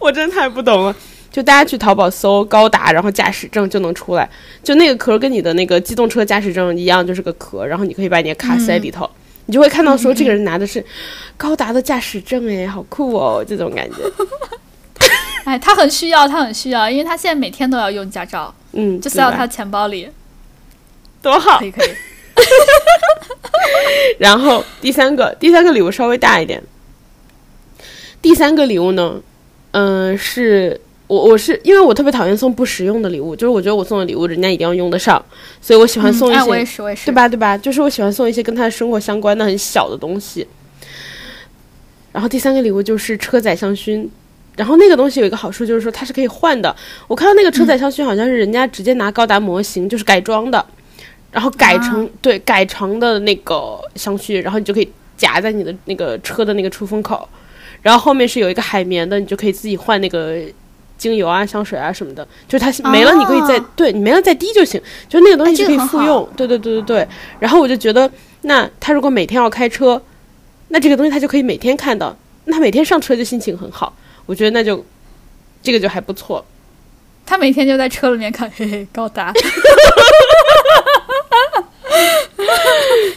[0.00, 0.96] 我真的太不懂了。
[1.34, 4.30] 就大家去淘宝搜高达，然后驾驶证就能出来。
[4.62, 9.10] 就那个壳跟你的那个机动车驾驶证一样，就是个壳，然后你可以把你的卡塞里头，
[9.46, 10.84] 你就会看到说这个人拿的是
[11.36, 13.96] 高达的驾驶证，哎，好酷哦，这种感觉。
[15.42, 20.08] 哎，他很需要，他很需要，因为他现在每天都要用驾照，嗯，就塞到他钱包里。
[21.20, 21.64] 多好可。
[21.66, 21.88] 以可以。
[24.20, 26.62] 然后第三个，第三个礼物稍微大一点。
[28.22, 29.20] 第三个礼物呢，
[29.72, 30.80] 嗯、是
[31.14, 35.24] 我我是因为我特别讨厌送不实用的礼物，就是我觉得我送的礼物人家一定要用得上，
[35.60, 37.06] 所以我喜欢送一些，我也是，我也是。
[37.06, 37.14] 对？
[37.14, 37.28] 吧？
[37.28, 37.56] 对吧？
[37.56, 40.44] 就是我喜欢送一些跟他的生活相关的很小的东西。
[42.10, 44.08] 然后第三个礼物就是车载香薰，
[44.56, 46.74] 然后那个东西有一个好处就是说它是可以换的。
[47.06, 50.64] 我看到那个车载香薰好像是人家直接拿高达模型就是改装的，
[51.30, 57.28] 然后改成、对改成的那个香薰，然后你就可以夹在你的那个车的那个出风口，
[57.82, 60.40] 然后后面是有一个海绵的，你就可以自己换那个。
[60.96, 66.28] 精油啊、香水啊什么的，就是它没了，你可以再、哦对你没了再滴就行，就那个东西哎是可以复用。
[66.36, 67.08] 对对对对对。
[67.38, 68.10] 然后我就觉得，
[68.42, 70.00] 那他如果每天要开车，
[70.68, 73.94] 那这个东西他就可以每天看到，那他每天上车就心情很好。
[74.26, 74.84] 我觉得那就
[75.62, 76.44] 这个就还不错。
[77.26, 79.32] 他每天就在车里面看，嘿嘿，高达。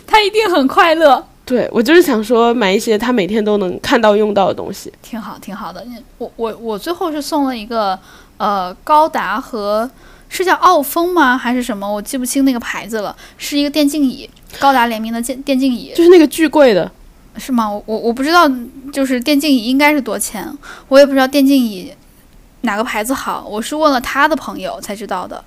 [0.06, 4.92] 他一定很快乐，对我就是想说买一些他每天都能看到用到的东西。
[5.02, 5.84] 挺好，挺好的。
[6.18, 7.98] 我我我最后是送了一个
[8.36, 9.90] 呃高达和
[10.28, 11.38] 是叫奥风吗？
[11.38, 11.90] 还是什么？
[11.90, 14.30] 我记不清那个牌子了，是一个电竞椅，
[14.60, 16.92] 高达联名的电电竞椅就是那个巨贵的，
[17.38, 17.72] 是吗？
[17.72, 18.46] 我我我不知道，
[18.92, 20.46] 就是电竞椅应该是多钱，
[20.90, 21.94] 我也不知道电竞椅
[22.62, 25.42] 哪个牌子好，我是问了他的朋友才知道的。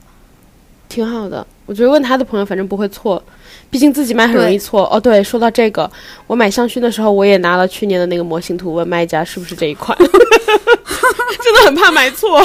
[0.90, 1.46] 挺好的。
[1.64, 3.22] 我觉得问他的朋友反正不会错，
[3.70, 4.86] 毕竟自己买很容易错。
[4.92, 5.88] 哦，对，说到这个，
[6.26, 12.44] 我买香薰的时候，我也拿了去年的那个模型图问卖家是不是这一款， 真的很怕买错。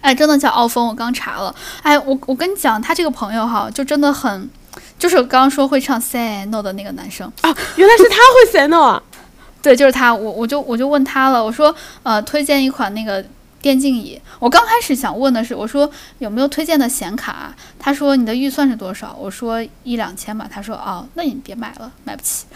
[0.00, 1.52] 哎，真的叫傲风，我刚查了。
[1.82, 4.48] 哎，我我跟你讲，他这个朋友哈，就真的很，
[4.96, 9.02] 就是刚刚说会唱 Say No 的那个男生啊，原来是他会 Say No 啊。
[9.60, 10.14] 对，就是他。
[10.14, 13.24] 我我就我就问他了，我说呃，推荐一款那个。
[13.66, 17.52] 电竞椅，我刚开始想问的是，我说有没有推荐的显卡？
[17.80, 19.16] 他说你的预算是多少？
[19.18, 20.48] 我说一两千吧。
[20.48, 22.46] 他说哦，那你别买了，买不起。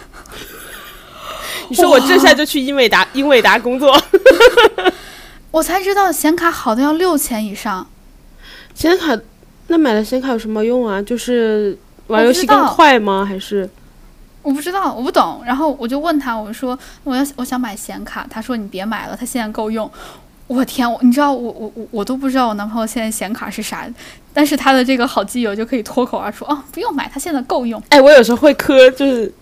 [1.69, 4.01] 你说我这下就去英伟达，英伟达工作。
[5.51, 7.85] 我才知道显卡好的要六千以上。
[8.73, 9.19] 显卡，
[9.67, 11.03] 那买了显卡有什么用啊？
[11.03, 13.27] 就是玩游戏更快吗？
[13.29, 13.69] 还是？
[14.43, 15.43] 我不知道，我不懂。
[15.45, 18.25] 然后我就问他，我说我要我想买显卡。
[18.31, 19.91] 他说你别买了，他现在够用。
[20.51, 23.89] 我天，我你知道我我我我都不知道我男朋友现在显卡是啥，
[24.35, 27.81] 但是他的这个好基友就可以脱口而出啊，不用买，他现在够用。
[27.91, 29.33] 哎，我有时候会磕，就是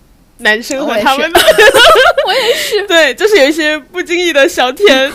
[0.40, 1.40] 男生和他们的，
[2.26, 5.10] 我也是，对，就是有一些不经意的小甜。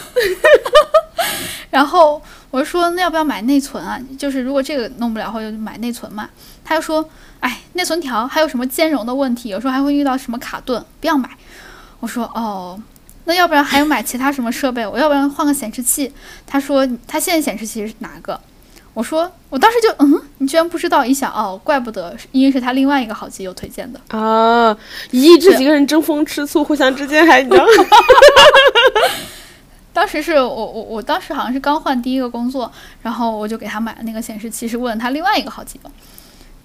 [1.70, 4.00] 然后我就说，那要不要买内存啊？
[4.18, 6.28] 就是如果这个弄不了，后就买内存嘛。
[6.66, 7.08] 他就说，
[7.40, 11.30] 哎，内存条还有什么兼容的问题，有时候还会遇到什么卡顿，不要买。
[12.00, 12.82] 我说，哦。
[13.26, 14.86] 那要不然还有买其他什么设备？
[14.86, 16.12] 我要不然换个显示器。
[16.46, 18.40] 他说他现在显示器是哪个？
[18.94, 21.04] 我说我当时就嗯，你居然不知道？
[21.04, 24.72] 一想哦，怪不得，因为是他另外一个好基友推荐的啊。
[25.12, 27.66] 咦，这几个人争风吃醋，互相之间还你知道？
[29.94, 35.92] 当时是我我我当时好像是刚换第一个工作，然后我就给他买了那个显示器，是问他另外一个好基友。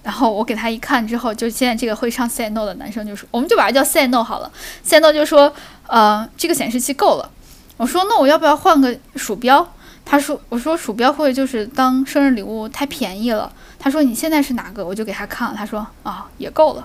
[0.09, 4.51] 然后我给他一看之后，就现在这个会唱 Say No 的男生就说，我们就把它叫 Say No 好了。
[4.83, 5.53] Say No 就说，
[5.85, 7.29] 呃，这个显示器够了。
[7.77, 9.71] 我说，那我要不要换个鼠标？
[10.03, 13.51] 他说，我说鼠标会就是当生日礼物太便宜了。
[13.77, 14.83] 他说你现在是哪个？
[14.83, 15.55] 我就给他看了。
[15.55, 16.83] 他说啊，也够了。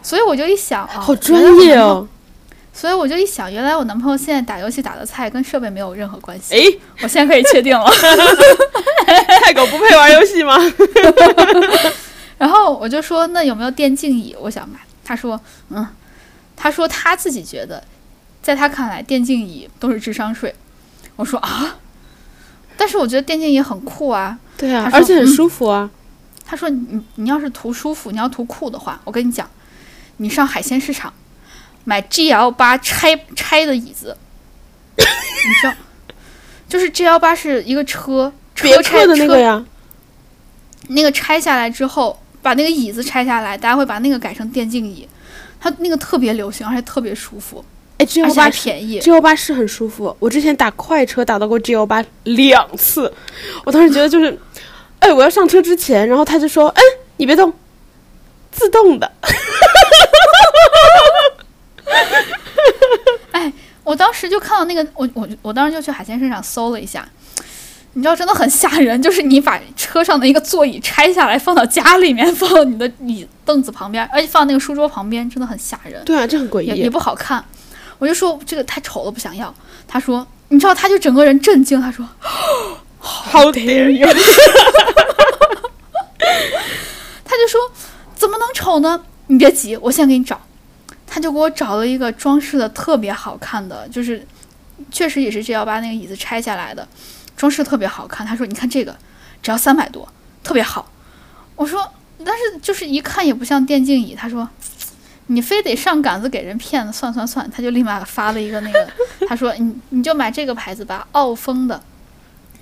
[0.00, 2.06] 所以我就一想，好专业哦。
[2.72, 6.54] 所以我就一想，原来我男朋友现在打游戏打的菜跟设备没有任何关系。
[6.54, 7.84] 诶，我现在可以确定了。
[9.42, 10.56] 菜狗不配玩游戏吗？
[12.38, 14.34] 然后我就说，那有没有电竞椅？
[14.40, 14.78] 我想买。
[15.04, 15.86] 他说，嗯，
[16.56, 17.84] 他说他自己觉得，
[18.42, 20.54] 在他看来，电竞椅都是智商税。
[21.16, 21.76] 我说啊，
[22.76, 24.38] 但是我觉得电竞椅很酷啊。
[24.56, 25.90] 对啊，而且很舒服啊。
[26.44, 29.48] 他说，你你要是图舒服，你要图酷的话，我跟你讲，
[30.16, 31.12] 你上海鲜市场
[31.84, 34.16] 买 G L 八拆拆的椅子，
[34.96, 35.04] 你
[35.60, 35.74] 知道，
[36.66, 39.64] 就是 G L 八是一个车车拆的那个呀，
[40.88, 42.18] 那个拆下来之后。
[42.44, 45.08] 把那个椅子拆下来，大家会把那个改成电竞椅，
[45.58, 47.64] 它那个特别流行，而且特别舒服。
[47.96, 50.14] 哎，G L 八便宜，G L 八是很舒服。
[50.18, 53.10] 我之前打快车打到过 G L 八两次，
[53.64, 54.38] 我当时觉得就是，
[54.98, 56.82] 哎，我要上车之前，然后他就说，哎，
[57.16, 57.50] 你别动，
[58.52, 59.10] 自动的。
[63.32, 63.50] 哎，
[63.82, 67.08] 我当时就看到那个，我我我当时就去海鲜市场搜了一下。
[67.94, 76.04] 你知道真的很吓人，就是你把车上的一个座椅拆下来放到家里面，放到你的椅凳子旁边，而且放那个书桌旁边，真的很吓人。
[76.04, 77.44] 对啊，这很诡异，也不好看。
[77.98, 79.54] 我就说这个太丑了，不想要。
[79.86, 81.80] 他说，你知道，他就整个人震惊。
[81.80, 82.04] 他说，
[82.98, 84.10] 好点用。
[87.24, 87.60] 他就说，
[88.16, 89.00] 怎么能丑呢？
[89.28, 90.40] 你别急，我先给你找。
[91.06, 94.26] 他就给我找了一个装饰的特别好看的，就是
[94.90, 96.86] 确实也是 G 幺八那个椅子拆下来的。
[97.36, 98.96] 装饰特别好看，他说：“你看这个，
[99.42, 100.08] 只要三百多，
[100.42, 100.90] 特别好。”
[101.56, 101.92] 我说
[102.24, 104.48] ：“但是就是一看也不像电竞椅。”他说
[105.28, 108.88] ：“你非得上杆子给人骗了，算算算。”他就立马发了一个那个，
[109.28, 111.82] 他说：“你你就买这个牌子吧，奥风的。”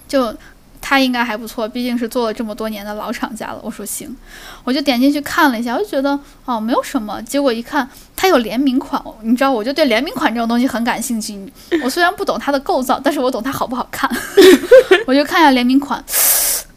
[0.08, 0.36] 就。
[0.82, 3.60] 他应该还不错，毕竟是做了这么多年的老厂家了。
[3.62, 4.14] 我说行，
[4.64, 7.22] 我就点进去看了一下，我就觉得哦没有什么。
[7.22, 11.50] 结果一看，它有联名款，你知道，我就对联名款这种东西很感兴趣。
[11.82, 14.10] 我虽然不懂它的构造，但是我懂它好不好看。
[15.06, 16.04] 我就看一下联名款，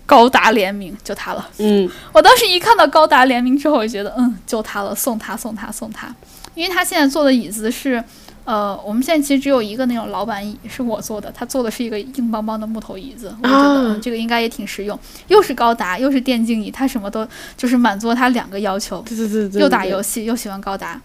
[0.06, 1.50] 高达联名就它了。
[1.58, 6.08] 嗯，我当时一看到高达联名之后，我就觉得嗯就它了，送它送它送它，
[6.54, 8.04] 因为它现在做的椅子是。
[8.46, 14.98] 呃，我们现在其实只有一个那种老板椅是我做的，他做的是一个硬邦邦的木头椅子，我觉得这个应该也挺实用，
[15.30, 17.28] 又是高达又是电竞椅，他什么都
[17.58, 21.02] 就是满足他两个要求，对对对对，又打游戏又喜欢高达，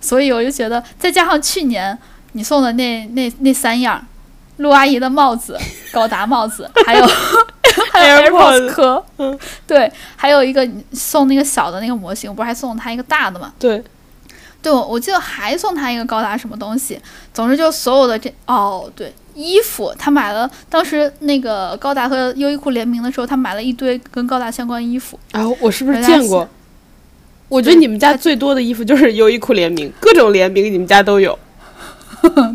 [0.00, 1.96] 所以我就觉得再加上去年
[2.32, 4.02] 你送的那那那三样，
[4.56, 5.58] 陆阿姨的帽子，
[5.92, 7.06] 高达帽子，还有
[7.92, 13.84] 还有 AirPods 壳，嗯，对，还有一个送那个小的那个模型，我不是还送了他一个大的嘛，对。
[14.62, 16.98] 对，我我记得还送他一个高达什么东西，
[17.34, 25.18] 总之就所有的这哦，对，衣服，他买了当时那个高达和优衣库联名的时候，他买了一堆跟高达相关衣服。
[25.32, 26.48] 啊，我是不是见过？
[27.48, 31.36] 我觉得你们家最多的衣服就是优衣库联名，各种联名你们家都有。
[32.22, 32.54] 啊，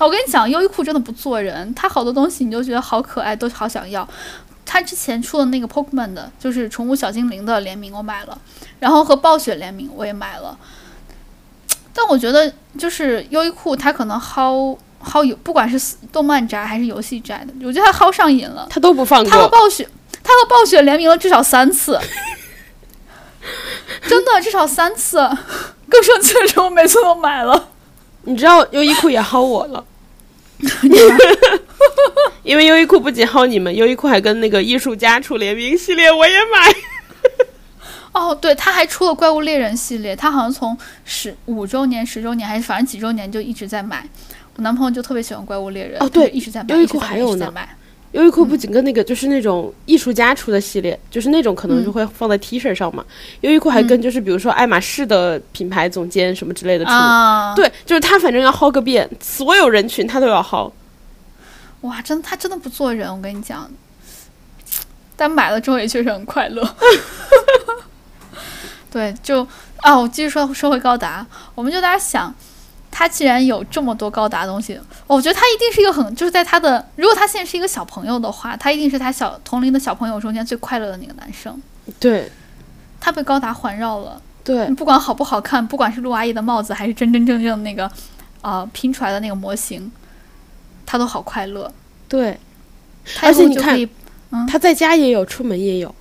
[0.00, 4.06] 我跟你讲，优衣库真的不做人，他好多东西你就觉得好可爱，都好想要。
[4.66, 8.38] 他之前出的那个 Pokemon 的，就是宠物小精灵的联名，我买了，
[8.78, 10.56] 然后和暴雪联名我也买了。
[12.00, 14.74] 但我觉得，就是优衣库它可能薅
[15.04, 18.66] 薅有，不管是动漫宅还是游戏宅的，我觉得它薅上瘾了。
[18.70, 19.48] 他都不放过它和。
[19.48, 19.86] 暴雪，
[20.22, 22.00] 它和暴雪联名了至少三次，
[24.08, 25.18] 真的至少三次。
[25.88, 27.68] 更生气的是，我每次都买了。
[28.22, 29.84] 你知道优衣库也薅我了
[32.44, 36.74] 因为优衣库不仅薅你们，优衣库还跟那个艺术家出联名系列，我也买。
[38.12, 44.04] 哦，对，他还出了怪物猎人系列，他好像从十五周年、十周年还是反正几周年就一直在买。
[44.56, 47.52] 我男朋友就特别喜欢怪物猎人，哦对一直在买，优衣库还有呢。
[48.12, 53.04] 优衣库不仅跟那个就是那种艺术家出的系列，就是那种可能就会放在 T 恤上嘛。
[53.42, 56.90] 优衣库还跟就是比如说爱马仕的品牌总监什么之类的出。
[56.90, 60.68] 啊，，对，就是他反正要薅个遍，所有人群他都要薅。
[61.82, 63.70] 哇，真他真的不做人，我跟你讲。
[65.14, 66.62] 但买了之后也确实很快乐。
[68.90, 71.24] 对，就啊，我继续说说回高达，
[71.54, 72.34] 我们就在那想，
[72.90, 81.60] 他既然有这么多高达东西，我觉得他一定是一个很，就是在他的，如果他现在是一个小朋友的话，他一定是他小同龄的小朋友中间最快乐的那个男生。
[82.00, 82.30] 对
[83.00, 87.90] 他被高达环绕了，对不管好不好看，不管是陆阿姨的帽子，还是真真正正那个，
[88.42, 89.90] 呃，拼出来的那个模型，
[90.84, 91.72] 他都好快乐。
[92.08, 92.38] 对，
[93.22, 93.78] 而且你看
[94.48, 95.94] 他在家也有，出门也有。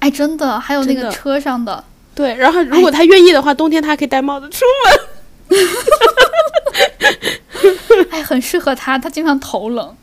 [0.00, 1.82] 哎，真的，还有那个车上的，
[2.14, 5.58] 对，然后如果他愿意的话，冬天他还可以戴帽子出门。
[8.10, 9.96] 哎，很适合他，他经常头冷。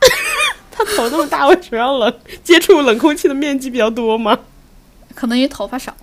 [0.72, 2.12] 他头那么大，为什么要冷？
[2.42, 4.38] 接触冷空气的面积比较多吗？
[5.14, 5.94] 可能因为头发少，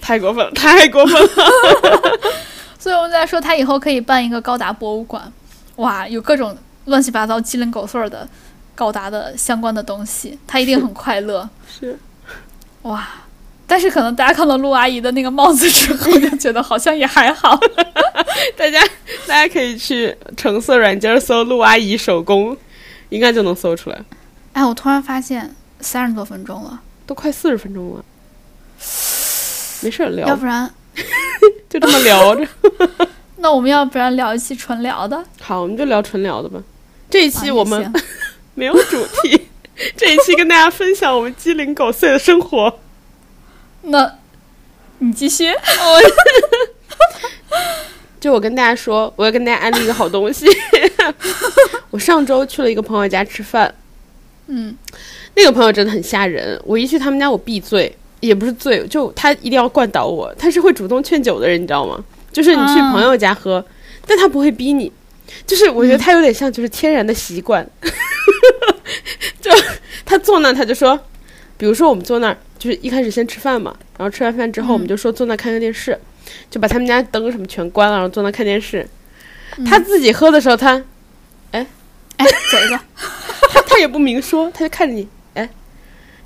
[0.00, 1.28] 太过分了，太过分了！
[2.78, 5.32] 所以我们在说他以后可以办一个高达博物馆，
[5.76, 6.56] 哇，有各种
[6.86, 8.28] 乱七八糟、鸡零狗碎的
[8.74, 11.48] 高达的相关的东西，他一定很快乐。
[11.68, 11.98] 是，
[12.88, 13.06] 哇！
[13.68, 17.58] 但是可能大家看到陆阿姨的那个帽子之后，就觉得好像也还好。
[18.56, 18.80] 大家
[19.26, 22.56] 大家可以去橙色软件搜“陆阿姨手工”，
[23.10, 23.98] 应该就能搜出来。
[24.52, 28.04] 哎，我突然发现三十多分钟了，都快四十分钟了，
[29.82, 30.72] 没事儿聊，要不然
[31.68, 32.46] 就这么聊着。
[33.38, 35.24] 那我们要不然聊一期纯聊的？
[35.40, 36.62] 好，我们就聊纯聊的吧。
[37.10, 37.92] 这一期我们行
[38.54, 39.48] 没有主题，
[39.96, 42.78] 这一期跟大家分享我们鸡零狗碎的生活。
[43.82, 44.18] 那
[44.98, 45.52] 你继续。
[48.18, 50.46] 就我跟大家说，我要跟大家安利一个好东西。
[51.90, 53.72] 我上周去了一个朋友家吃饭，
[54.46, 54.76] 嗯
[55.34, 56.60] 那个朋友真的很吓人。
[56.64, 60.34] 我一去他们家，我必醉，也不是醉，就他一定要灌倒我。
[60.38, 62.02] 他是会主动劝酒的人，你知道吗？
[62.32, 63.64] 就是你去啊朋友家喝，
[64.06, 64.90] 但他不会逼你。
[65.46, 67.68] 就是我觉得他有点像就是天然的习惯，
[69.40, 69.50] 就
[70.04, 70.98] 他坐那儿他就说，
[71.56, 75.98] 比如说我们坐那儿，就是一开始先吃饭嘛，然后吃完饭之后我们就说坐那儿看个电视，
[76.50, 78.86] 就把他们家灯什么全关了，然后坐那看电视。
[79.66, 80.82] 他自己喝的时候， 他
[81.52, 81.66] 哎，
[82.16, 82.80] 哎走一个。
[83.50, 85.48] 他他也不明说，他就看着你，哎，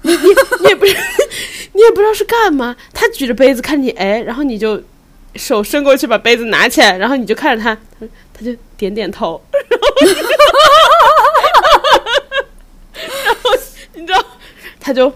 [0.03, 0.19] 你你
[0.63, 0.97] 你也不是，
[1.75, 2.75] 你也不知道是干嘛。
[2.93, 4.83] 他举着杯子看着你，哎，然后你就
[5.37, 9.79] 手伸过去把杯子拿起来，然后你就看着他，他他就点点头，然
[13.43, 13.51] 后
[13.95, 14.25] 你知道，
[14.91, 15.13] 他就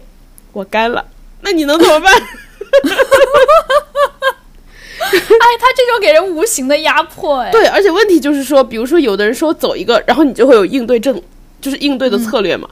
[0.52, 1.04] 我干了，
[1.40, 2.14] 那你能怎么办？
[5.02, 5.18] 哎，
[5.58, 11.20] 他这种给人无形的压迫，哎，对，而且问题就是说，比如说有的人说走一个，然后你就会有应对症，
[11.60, 12.68] 就是应对的策略嘛。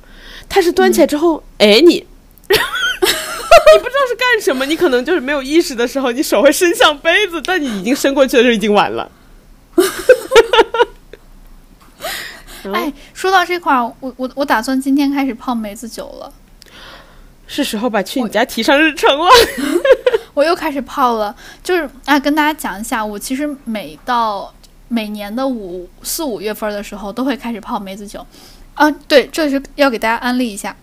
[0.48, 1.94] 他是端起来之后，哎你，
[2.46, 9.10] 你不知道是干什么，你可能就是没有意识的时候，你手会伸向杯子，但你已经伸过去的时候已经晚了。
[12.72, 16.32] 哎，说到这块儿，我我我打算今天开始泡梅子酒了。
[17.52, 19.28] 是时候把去你家提上日程了。
[20.32, 24.50] 我又开始泡了，就是啊，跟大家讲一下，我其实每到
[24.88, 28.26] 每年的五四五月份的时候，都会开始泡梅子酒。
[28.72, 30.74] 啊，对，这是要给大家安利一下，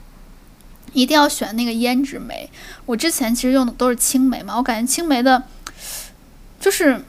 [0.93, 2.47] 一定要选那个胭脂梅。
[2.85, 5.41] 我之前其实用的都是青梅嘛，我感觉青梅的，
[6.59, 7.03] 就是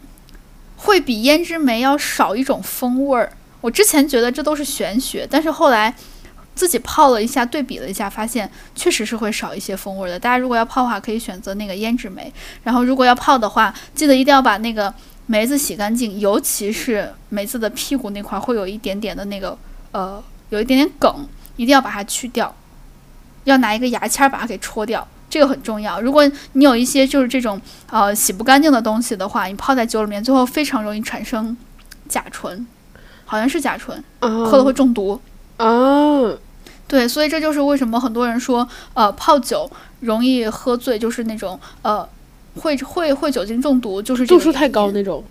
[0.79, 3.31] 会比胭脂梅要少一种风味儿。
[3.61, 5.95] 我之前觉得这都是玄学，但是后来
[6.61, 10.19] 自己泡了一下，对比了一下，发现确实是会少一些风味儿的。
[10.19, 12.31] 大家如果要泡的话，可以选择那个胭脂梅。
[12.63, 14.93] 然后如果要泡的话，记得一定要把那个
[15.25, 19.57] 梅子洗干净，尤其是梅子的屁股那块儿会有一点点的那个
[19.93, 22.55] 呃，有一点点梗，一定要把它去掉，
[23.45, 25.99] 要拿一个牙签儿把它给戳掉，这个很重要。
[25.99, 27.59] 如果你有一些就是这种
[27.89, 31.57] 呃洗不干净的东西的话，你泡在酒里面，最后非常容易产生
[32.07, 32.67] 甲醇，
[33.25, 35.19] 好像是甲醇，喝了会中毒。
[35.59, 36.39] 哦，
[36.91, 39.70] 对，所以这就是为什么很多人说，呃，泡酒
[40.01, 42.07] 容易喝醉，就是那种呃，
[42.57, 45.22] 会会会酒精中毒，就是度数太，高那种。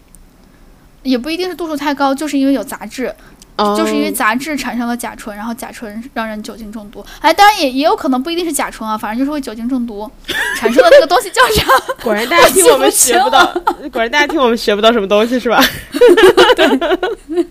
[1.03, 3.13] 也不一定是度数太高，就是因为有杂质，
[3.57, 7.05] 哦就是因为杂质产生了甲醇，然后甲醇让人酒精中毒。
[7.19, 10.09] 哎，当然也也有可能不一定是甲醇啊，反正就是会酒精中毒
[10.55, 11.65] 产生的那个东西叫啥？
[12.01, 13.45] 果然大家听我们学不到，
[13.91, 15.61] 果然大家听我们学不到什么东西是吧？
[16.55, 17.45] 对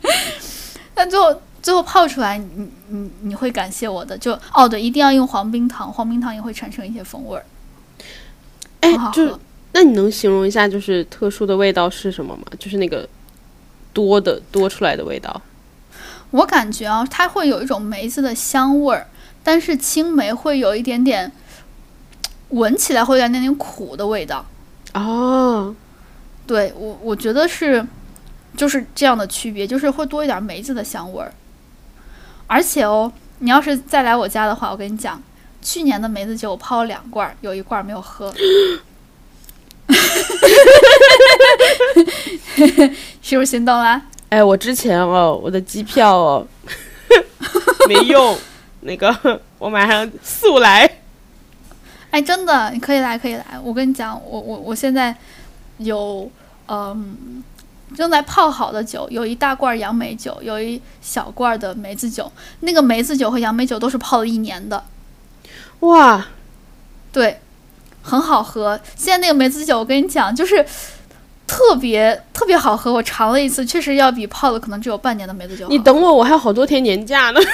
[0.94, 4.16] 但最后最后泡出来，你你你会感谢我的。
[4.16, 7.44] 就哦对，一定要用黄冰糖，黄冰糖也会产生一些风味儿，
[8.80, 9.12] 哎很好。
[9.72, 12.42] 那你能形容一下，就是特殊的味道是什么吗？
[12.58, 13.06] 就是那个
[13.92, 15.40] 多的多出来的味道。
[16.30, 19.06] 我感觉啊，它会有一种梅子的香味儿，
[19.44, 21.30] 但是青梅会有一点点，
[22.48, 24.44] 闻起来会有点点苦的味道。
[24.94, 25.74] 哦，
[26.46, 27.86] 对我，我觉得是
[28.56, 31.32] 就是这样的区别，就是会多一点梅子的香味儿。
[32.48, 35.22] 而且哦，你要是再来我家的话，我跟你讲，
[35.62, 38.34] 去年的梅子酒我泡了两罐儿，有一罐儿没有喝。
[43.22, 44.02] 是不是心动啦？
[44.30, 46.46] 哎，我之前哦，我的机票哦
[47.88, 48.36] 没用，
[48.80, 50.90] 那个我马上速来。
[52.10, 53.44] 哎，真的，你可以来，可以来。
[53.62, 55.14] 我跟你讲，我我我现在
[55.78, 56.30] 有
[56.66, 57.42] 嗯
[57.96, 62.30] 正在泡好的酒，有一大罐杨梅酒，有一小罐的梅子酒。
[62.60, 64.84] 那个梅子酒和杨梅酒都是泡了一年的，
[65.80, 66.26] 哇，
[67.12, 67.40] 对，
[68.02, 68.78] 很好喝。
[68.94, 70.64] 现在那个梅子酒，我跟你讲，就是
[71.46, 72.92] 特别特别好喝。
[72.92, 75.66] 我尝了一次，确实要比泡了可能只有半年的梅子酒。
[75.68, 77.40] 你等我，我还有好多天年假呢。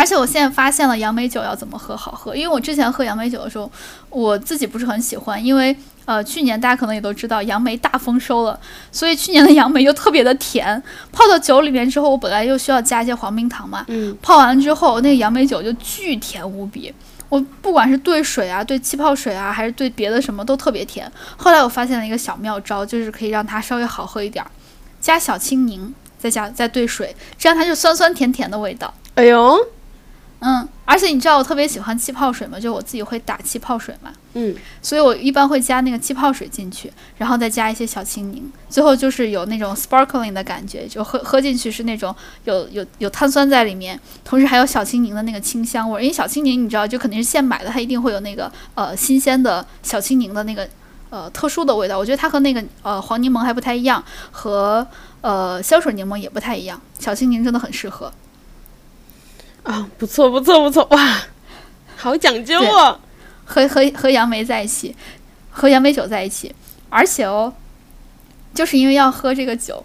[0.00, 3.70] 而且我现在发现了杨梅酒要怎么喝好喝，因为我之前喝杨梅酒的时候，
[4.08, 5.76] 我自己不是很喜欢，因为
[6.06, 8.58] 呃去年大家可能也都知道杨梅大丰收了，
[8.90, 10.82] 所以去年的杨梅又特别的甜，
[11.12, 16.90] 泡到酒里面之后，我本来又需要加一些黄冰糖嘛，嗯，泡完之后那个杨梅酒就巨甜无比。
[17.28, 21.12] 我不管是兑水啊，兑气泡水啊，还是兑别的什么，都特别甜。
[21.36, 24.50] 后来我发现了一个小妙招，就是可以让它稍微好喝一点儿，
[24.98, 28.92] 加小青柠，再加再兑水，这样它就酸酸甜甜的味道。
[29.16, 29.58] 哎呦，
[30.42, 32.58] 嗯，而且你知道我特别喜欢气泡水吗？
[32.58, 42.14] 就我自己会打气泡水嘛，嗯，所以我一般会加那个气泡水进去，然后再加一些小青柠，最后就是有那种 sparkling 的感觉，就喝喝进去是那种
[42.44, 46.00] 有有有碳酸在里面，同时还有小青柠的那个清香味儿。
[46.00, 50.66] 因为小青柠你知道，就肯定是现买的，它一定会有那个呃新鲜的小青柠的那个
[51.10, 51.98] 呃特殊的味道。
[51.98, 54.86] 我觉得它和那个呃黄柠檬还不太一样，和
[55.20, 56.80] 呃香水柠檬也不太一样。
[56.98, 58.10] 小青柠真的很适合。
[59.62, 61.22] 啊，不错不错不错，哇，
[61.96, 62.98] 好讲究哦。
[63.44, 64.94] 和和和杨梅在一起，
[65.50, 66.54] 和杨梅酒在一起，
[66.88, 67.52] 而且哦，
[68.54, 69.84] 就是因为要喝这个酒，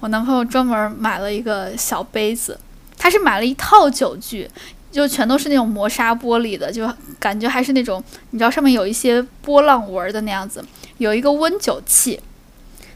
[0.00, 2.58] 我男朋友专门买了一个小杯子，
[2.98, 4.50] 他是买了一套酒具，
[4.90, 10.64] 就全都是那种磨砂玻璃的，就感觉还是那种你知道上面有一些波浪纹儿的那样子，
[10.98, 12.18] 有一个温酒器。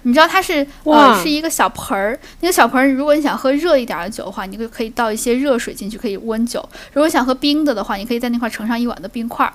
[0.09, 6.61] 你知道它是呃是一个小盆儿，那个小盆儿，如果你想喝热一点儿的酒的话，你就可以倒一些热水进去，可以温酒；
[6.95, 9.53] 如果想喝冰的的话，你可以在那块儿盛上一碗的冰块儿。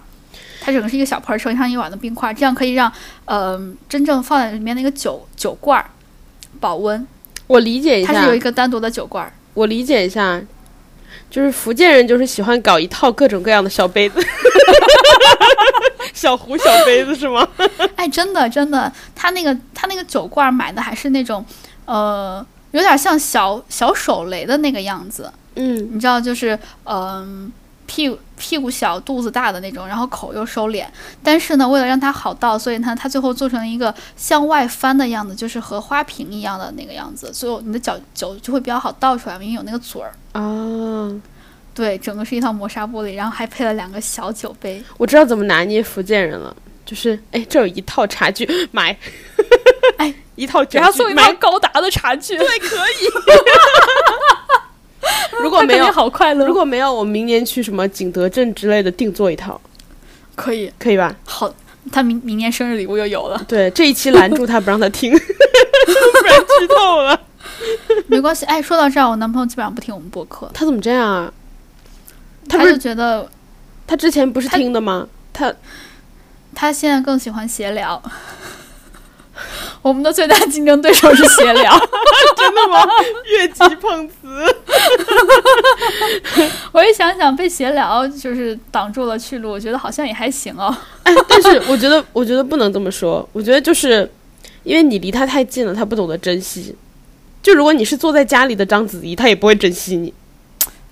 [0.61, 2.91] 它整个是一个小盆儿，盛上一碗的冰块儿，这样可以让
[3.25, 5.89] 呃真正放在里面那个酒酒罐儿
[6.59, 7.07] 保温。
[7.47, 9.33] 我理解一下它是有一，个单独的酒罐儿。
[9.55, 10.39] 我理解一下，
[11.33, 14.23] 就是福建人就是喜欢搞一套各种各样的小杯子，
[16.13, 17.47] 小壶、小杯子是吗？
[17.97, 21.43] 哎，真的真的，他那个他那个酒罐儿买的还是那种
[21.85, 25.33] 呃有点像小小手雷的那个样子。
[25.55, 27.51] 嗯，你知道，就是嗯、
[27.87, 30.85] 屁股屁股小肚子大的那种，然后口又收敛。
[31.23, 40.13] 但是呢，为了让它好倒，所以呢，它最后做成一个向外翻的样子，就是和花瓶一样的那个样子，所以你的脚酒就会比较好倒出来，因为有那个嘴儿。
[40.33, 41.11] 啊，
[41.73, 44.83] 对，整个是一套磨砂玻璃，然后还配了两个小酒杯。
[44.97, 46.55] 我知道怎么拿捏福建人了，
[46.85, 48.97] 就是哎，这有一套茶具，买，
[49.97, 53.07] 哎， 一套酒然后具买送一套，高达的茶具， 对，可以。
[55.41, 56.45] 如果没有好快乐。
[56.45, 59.59] 如果没有，我明年去什么景德镇之类的定做一套，
[60.35, 61.13] 可以，可以吧？
[61.25, 61.53] 好，
[61.91, 67.19] 他明明年生日礼物又有了，对，这一期拦住他不让他听，不然剧透了。
[68.07, 68.45] 没关系。
[68.45, 71.33] 哎，说到这儿，我男朋友基本上不听我们播客，他怎么这样啊？
[72.49, 73.27] 他就是觉得
[73.87, 75.07] 他之前不是听的吗？
[75.31, 75.53] 他
[76.53, 78.01] 他现在更喜欢闲聊。
[79.81, 81.73] 我们的最大竞争对手是闲聊。
[82.37, 82.85] 真的吗？
[83.25, 84.15] 越级碰瓷。
[86.71, 90.75] 我一想想，被闲聊就是挡住了去路，我觉得好像也还行哦。
[91.03, 93.27] 哎，但是我觉得，我觉得不能这么说。
[93.33, 94.09] 我觉得就是
[94.63, 96.75] 因为你离他太近了，他不懂得珍惜。
[97.43, 100.11] 就如果你是坐在家里的章子怡，他也不会珍惜你。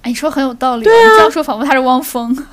[0.01, 0.83] 哎，你说很有道理。
[0.83, 2.43] 对啊你这样说仿佛他是汪峰就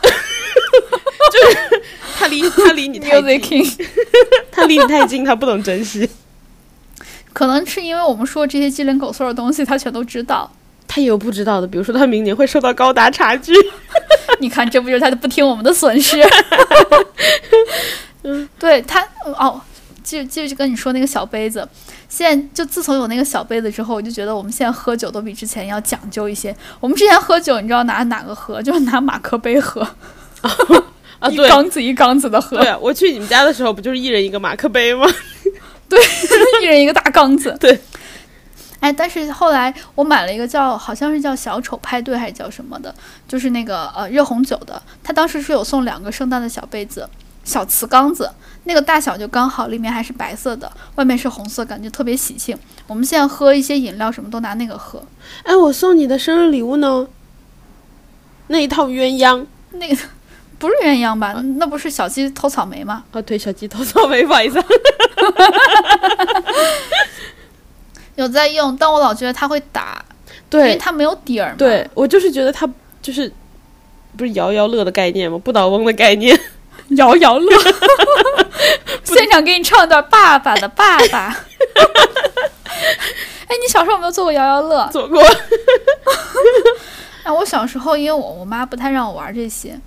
[1.50, 1.82] 是
[2.16, 3.62] 他离他离你太近。
[4.50, 6.08] 他 离你太近，他不懂珍惜。
[7.32, 10.50] 可能是因为我们说这些鸡零狗碎的东西，他全都知道。
[10.86, 13.52] 他也有不知道的，比如说他明年会受到高达差距。
[14.40, 16.22] 你看，这不就是他不听我们的损失？
[18.22, 19.60] 嗯对他哦，
[20.02, 21.66] 就就跟你说那个小杯子，
[22.08, 26.54] 现在就自从有那个小杯子之后，我就觉得我们现在喝酒都比之前要讲究一些。
[26.80, 28.62] 我们之前喝酒，你知道拿哪个喝？
[28.62, 29.82] 就是拿马克杯喝，
[30.40, 30.50] 啊，
[31.30, 35.06] 一对缸子一缸子的喝，对，我去你们家的时候，不就是一人一个马克杯吗？
[35.88, 36.00] 对
[36.62, 37.56] 一人一个大缸子。
[37.60, 37.78] 对。
[38.80, 42.94] 哎，但是后来我买了一个叫好像是叫小丑派对还是叫什么的，
[43.26, 47.08] 就是那个呃热红酒的，他当时是有送两个圣诞的小杯子，
[47.42, 48.30] 小瓷缸子，
[48.64, 52.56] 那个大小就刚好，里面还是白色的，外面是红色，感觉特别喜庆。
[52.86, 55.02] 我们现在喝一些饮料什么都拿那个喝，
[55.42, 57.06] 哎，我送你的生日礼物呢？
[58.48, 59.96] 那一套鸳鸯那个
[60.58, 61.32] 不是鸳鸯吧？
[61.56, 63.04] 那不是小鸡偷草莓吗？
[63.12, 64.58] 哦，对，小鸡偷草莓，不好意思。
[68.16, 70.04] 有在用，但我老觉得它会打，
[70.50, 71.56] 因为对，它没有底儿嘛。
[71.56, 72.68] 对我就是觉得它
[73.00, 73.32] 就是
[74.16, 75.38] 不是摇摇乐的概念吗？
[75.38, 76.38] 不倒翁的概念。
[76.96, 77.56] 摇摇乐，
[79.04, 81.30] 现场给你唱一段《爸爸的爸爸》。
[83.48, 84.88] 哎，你小时候有没有做过摇摇乐？
[84.92, 85.22] 做过。
[87.24, 89.78] 哎，我小时候因为我我妈不太让我玩这些，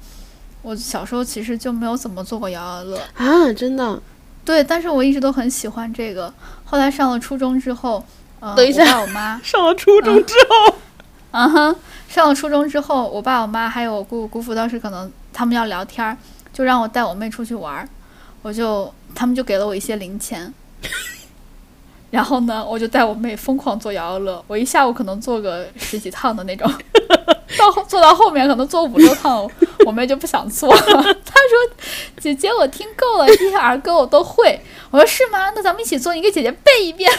[0.62, 2.98] 我小时候其实就没有怎么做过摇摇乐。
[3.16, 4.02] 啊，真的？
[4.44, 6.34] 对，但是我一直都很喜欢这个。
[6.66, 8.04] 后来上了初中之后，
[8.40, 10.76] 呃，等一下我爸我妈， 上了初中之后，
[11.32, 11.76] 嗯哼，
[12.10, 16.18] 上了初中之后，我爸我妈还有我姑姑姑父，当时可能他们要聊天儿，
[16.54, 17.88] 就让我带我妹出去玩儿，
[18.42, 20.54] 我就他们就给了我一些零钱，
[22.12, 26.72] 然后呢，我就带我妹疯狂做摇摇乐，我一下午可能做个十几趟的那种，
[27.58, 29.50] 到后 做到后面可能做五六趟，
[29.86, 30.82] 我妹就不想做了，
[31.24, 31.76] 她说
[32.20, 34.60] ：“姐姐，我听够了，这些儿歌我都会。”
[34.92, 35.52] 我说：“是吗？
[35.56, 37.12] 那咱们一起做，你给姐姐背一遍。”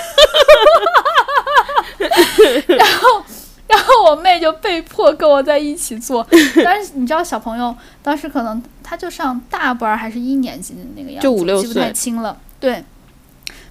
[2.69, 3.25] 然后。
[3.73, 6.25] 然后我妹就被迫跟我在一起做，
[6.63, 12.37] 但是你知道小朋友当时可能他就上大班儿还是一年级的那个样子，就五六记不太清了。
[12.61, 12.85] 对，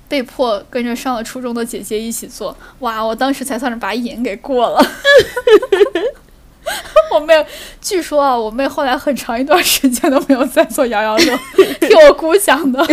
[0.07, 3.05] 被迫跟着上了初中的姐姐一起做，哇！
[3.05, 4.83] 我当时才算是把瘾给过了。
[7.13, 7.45] 我妹，
[7.79, 11.39] 据说啊，我妹后来很长一段时间都没有再做摇摇乐，
[11.79, 12.83] 听我姑讲的，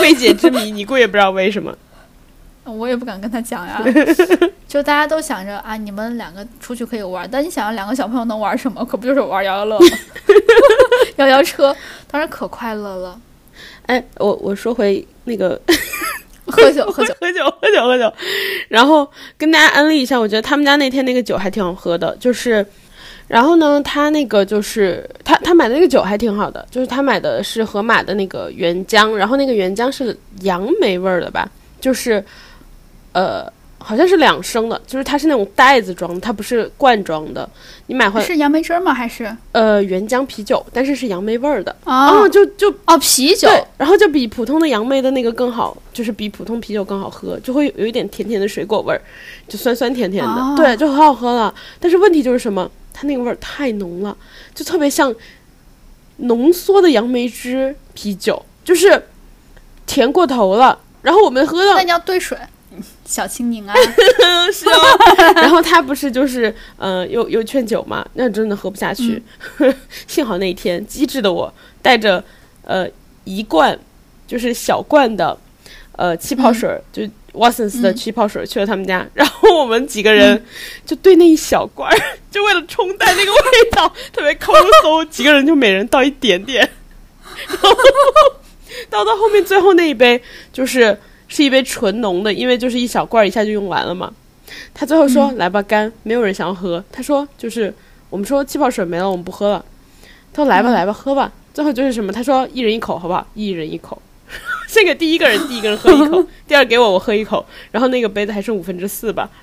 [0.00, 1.74] 未解之谜，你姑也不知道为什么。
[2.64, 3.82] 我也不敢跟他讲呀。
[4.66, 8.84] 就大家都想着啊，你们两个出去可以玩，但你想想两个小朋友能玩什么？
[8.84, 9.86] 可不就是玩摇摇乐吗？
[11.16, 11.74] 摇摇车，
[12.10, 13.20] 当时可快乐了。
[13.86, 15.60] 哎，我我说回那个
[16.46, 18.12] 喝酒，喝酒，喝酒，喝酒，喝酒。
[18.68, 19.08] 然后
[19.38, 22.66] 跟大家安利一下，我觉得他们家那天那个酒还挺好喝的，就是，
[23.28, 31.48] 然后呢，他那个就是他他买的那个酒还挺好的，就是他买的是盒马的那个原浆，然后那个原浆是杨梅味儿的吧，
[31.80, 32.24] 就是，
[33.14, 33.50] 呃。
[33.76, 37.46] 好像是两升的，就是它是那种袋子装的，它不是罐装的。
[37.88, 38.94] 你买回来，是杨梅汁儿吗？
[38.94, 41.70] 还是呃原浆啤酒，但是是杨梅味儿的。
[41.84, 43.46] 哦哦，就就哦啤酒？
[43.46, 48.98] 对，然后就比普通的杨梅的那个更好，就是比普通啤酒更好喝，就会有一点甜甜的水果味儿，
[49.46, 51.54] 就酸酸甜甜的，哦对，就很好喝了。
[51.78, 52.70] 但是问题就是什么？
[52.94, 54.16] 它那个味儿太浓了，
[54.54, 55.14] 就特别像
[56.16, 59.08] 浓缩的杨梅汁啤酒，就是
[59.84, 60.78] 甜过头了。
[61.02, 62.38] 然后我们喝到那你要兑水，
[63.04, 63.74] 小青柠啊。
[64.52, 64.98] 是哦，
[65.36, 69.22] 然后他不是就是呃又又劝酒嘛，那真的喝不下去。
[70.06, 72.22] 幸好那一天机智的我带着
[72.62, 72.86] 呃
[73.24, 73.76] 一罐
[74.26, 75.36] 就是小罐的
[75.92, 77.02] 呃气泡水儿，就
[77.32, 80.44] Watsons 的嗯气泡水儿去了他们家，然后我们几个人
[80.86, 81.98] 就对那一小罐儿，
[82.30, 83.40] 就为了冲淡那个味
[83.72, 84.52] 道，特别抠
[84.82, 86.68] 搜，几个人就每人倒一点点，
[87.48, 87.70] 然后
[88.90, 90.22] 倒到后面最后那一杯
[90.52, 90.96] 就是。
[91.28, 94.12] 是一杯纯浓的，因为就是一小罐儿一下就用完了嘛。
[94.74, 97.74] 他最后说：“来吧，干，没有人想要喝。”他说：“就是
[98.10, 99.64] 我们说气泡水没了，我们不喝了。”
[100.32, 102.12] 他说：“来吧，嗯来吧，喝吧。”最后就是什么？
[102.12, 103.26] 他说：“一人一口，好不好？
[103.34, 104.00] 一人一口。
[104.68, 109.30] ”先给第一个人，第一个人喝一口， 第二给我，我喝一口，然后那个杯子还剩五分之四吧。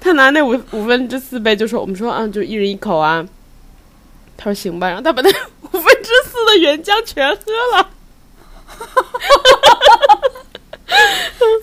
[0.00, 3.26] 他拿那五五分之四杯就说：“我们说啊，就一人一口啊。”
[4.36, 5.30] 他说：“行吧。”然后他把那
[5.72, 7.42] 五分之四的的原浆全喝
[7.76, 7.90] 了。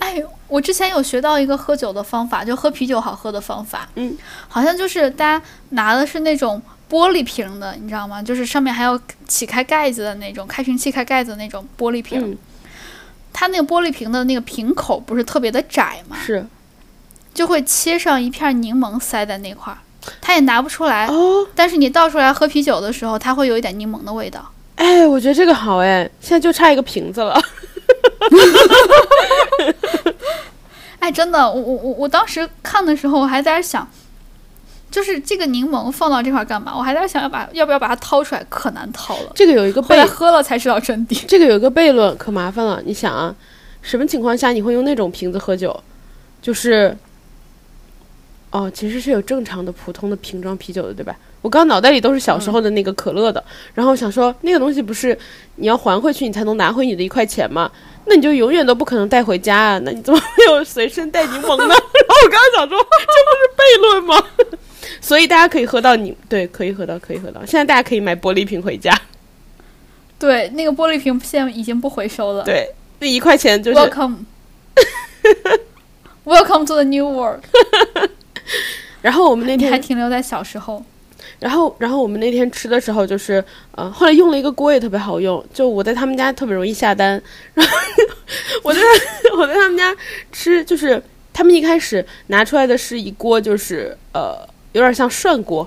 [0.00, 3.88] 哎，我之前有学到一个喝酒的方法，就喝啤酒好喝的方法。
[3.94, 4.16] 嗯，
[4.48, 8.22] 好像就是大家拿的是那种玻璃瓶的，你知道吗？
[8.22, 12.32] 就是上面还要起开盖子的那种，开瓶器开盖子的那种玻璃瓶。
[12.32, 12.36] 嗯，
[13.32, 16.16] 它那个玻璃瓶的那个瓶口不是特别的窄吗？
[16.20, 16.44] 是
[17.32, 19.78] 就会切上一片柠檬塞在那块儿，
[20.20, 21.06] 它也拿不出来。
[21.06, 24.50] 哦，但是你倒出来喝啤酒的时候，它会有一点柠檬的味道。
[24.76, 27.40] 哎，我觉得这个好哎，现在就差一个瓶子了。
[31.00, 33.88] 哎，真的，我我我我当时看的时候，我还在那想，
[34.90, 36.74] 就是这个柠檬放到这块儿干嘛？
[36.76, 39.32] 我还在想要把要不要把它掏出来，可难掏了。
[39.34, 41.24] 这个有一个悖喝了才知道真谛。
[41.26, 42.82] 这个有一个悖论，可麻烦了。
[42.84, 43.34] 你想啊，
[43.82, 45.78] 什么情况下你会用那种瓶子喝酒？
[46.42, 46.96] 就是，
[48.50, 51.16] 哦，其实是有正常的普通的瓶装啤酒的，对吧？
[51.40, 53.42] 我刚脑袋里都是小时候的那个可乐的，
[53.74, 55.16] 然后想说那个东西不是
[55.56, 57.70] 你要还回去你才能拿回你的一块钱吗？
[58.06, 59.78] 那你就永远都不可能带回家啊！
[59.84, 61.68] 那你怎么会有随身带柠檬呢？
[61.68, 62.84] 然后我刚刚想说，这
[63.26, 64.26] 不是悖论吗？
[65.00, 67.40] 所以大家可以喝到你，对，可以喝到，可以喝到。
[67.46, 68.92] 现在大家可以买玻璃瓶回家，
[70.18, 72.42] 对，那个玻璃瓶现在已经不回收了。
[72.42, 74.24] 对，那一块钱就是 Welcome,
[76.24, 77.42] welcome to the new world。
[79.02, 80.82] 然后我们那天还，停留在小时候。
[81.38, 83.42] 然后然后我们那天吃的时候，就是
[83.72, 87.20] 呃，后来用了一个锅也特别好用，就我在他们家特别容易下单，
[87.54, 87.76] 然 后
[88.62, 88.80] 我在
[89.38, 89.94] 我在他们家
[90.32, 95.66] 吃，就是他们一开始拿出来的是一锅，就是呃有点像涮锅。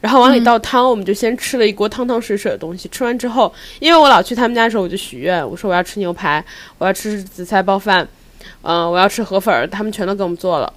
[0.00, 2.88] 然后往里嗯倒汤，我们就先吃了一锅汤汤水水的东西。
[2.88, 6.44] 吃完之后，因为我老去他们家的时候，我就许愿，我说我要吃牛排，
[6.78, 8.06] 我要吃紫菜包饭，
[8.62, 10.72] 嗯、我要吃河粉儿，他们全都给我们做了。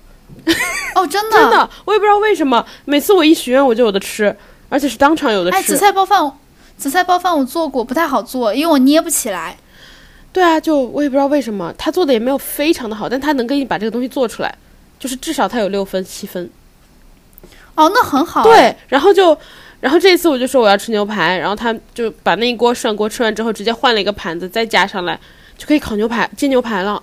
[0.96, 4.36] 哦，真的，真的，我也不知道为什么，每次我一许愿我就有的吃，
[4.70, 5.74] 而且是当场有的哎，吃。
[5.74, 6.32] 紫菜包饭，
[6.78, 9.58] 紫菜包饭我做过，不太好做，因为我捏不起来。
[10.34, 14.54] 对啊，就我也不知道为什么，他做的也没有非常的好，但他能给你把这个东西做出来，
[15.00, 16.50] 就是至少他有六分七分。
[17.76, 18.44] 哦，那很好。
[18.44, 19.38] 对，然后就，
[19.80, 25.20] 然后这次我就说我要吃牛排，然后他就把那一锅涮锅吃完之后，直接换了一个盘子，再加上来
[25.58, 27.02] 就可以烤牛排、煎牛排了。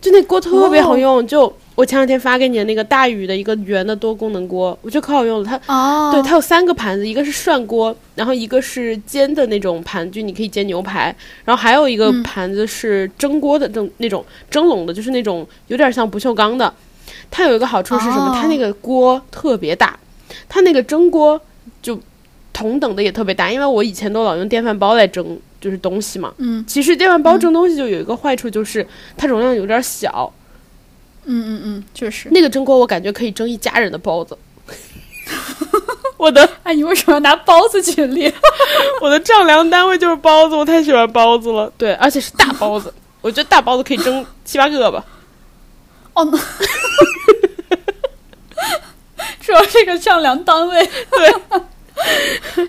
[0.00, 5.44] 就那锅特别好用，就我前两天发给你的那个大宇的一个圆的多功能锅，我觉得可好用了。
[5.46, 11.04] 它哦，对，它有三个盘子，一个是涮锅，然后一个是煎的那种盘，就你可以煎牛排，
[11.42, 16.70] 然后还有一个嗯盘子是蒸锅的，蒸那种蒸笼的，就是那种有点像不锈钢的。
[17.30, 18.38] 它有一个好处是什么？
[18.38, 19.98] 它那哦个锅特别大，
[20.50, 21.40] 它那个蒸锅
[21.80, 21.98] 就
[22.52, 26.34] 同等的也特别大，因为我以前都老用电饭煲来蒸就是东西嘛。
[26.36, 30.30] 嗯其实电饭煲蒸东西就有一个坏处，就是它容量有点小。
[31.24, 32.28] 嗯嗯嗯，确实。
[32.30, 34.36] 那个蒸锅我感觉可以蒸一家人的包子。
[36.16, 38.32] 我的哎，你为什么要拿包子举例？
[39.00, 41.72] 我的丈量单位就是包子，我太喜欢包子了。
[41.78, 42.92] 对，而且是大包子，
[43.22, 45.04] 我觉得大包子可以蒸七八个吧。
[46.14, 46.38] 哦，那
[49.40, 50.90] 主要这个丈量单位。
[51.10, 51.28] 对，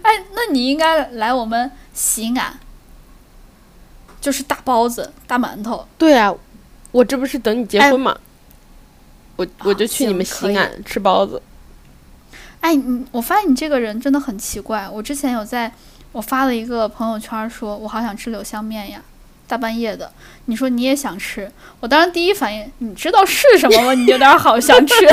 [0.03, 2.57] 哎，那你应该来我们西安，
[4.21, 5.85] 就是大包子、大馒头。
[5.97, 6.33] 对啊，
[6.91, 8.17] 我这不是等你结婚嘛，
[9.41, 11.41] 我我就去你们西安吃包子。
[12.59, 14.87] 哎，你我发现你这个人真的很奇怪。
[14.87, 15.71] 我之前有在
[16.11, 19.01] 我发了一个朋友圈说，我好想吃柳香面呀，
[19.47, 20.11] 大半夜的。
[20.45, 23.93] 你说你也想吃，我当时第一反应，你知道是什么吗？
[23.95, 24.93] 你有点好想吃。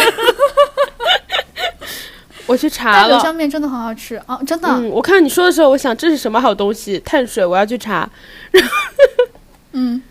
[2.45, 4.69] 我去查了柳了，香面真的很好吃哦，真的。
[4.69, 6.99] 嗯，我看你说的时候，我想这是什么好东西？
[7.01, 8.09] 碳水，我要去查。
[9.73, 10.03] 嗯，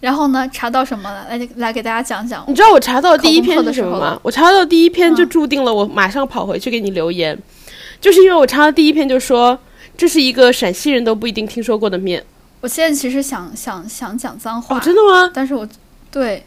[0.00, 1.26] 然后呢，查到什么了？
[1.28, 2.54] 来来给大家讲讲你。
[2.54, 4.20] 知道我查到第一篇的是什么吗时候了？
[4.22, 7.36] 我查到第一篇就嗯注定了我马上跑回去给你留言，
[8.00, 9.58] 就是因为我查到第一篇就说
[9.96, 12.24] 这是一个陕西人都不一定听说过的面。
[12.60, 15.30] 我现在其实想想想讲脏话，哦，真的吗？
[15.34, 15.68] 但是我
[16.10, 16.44] 对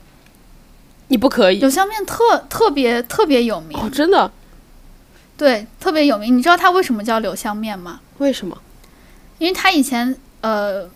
[1.07, 4.31] 你不可以柳香面特特别特别有名，哦，真的？
[5.37, 6.37] 对，特别有名。
[6.37, 7.99] 你知道它为什么叫柳香面吗？
[8.19, 8.57] 为什么？
[9.39, 10.87] 因为它以前呃，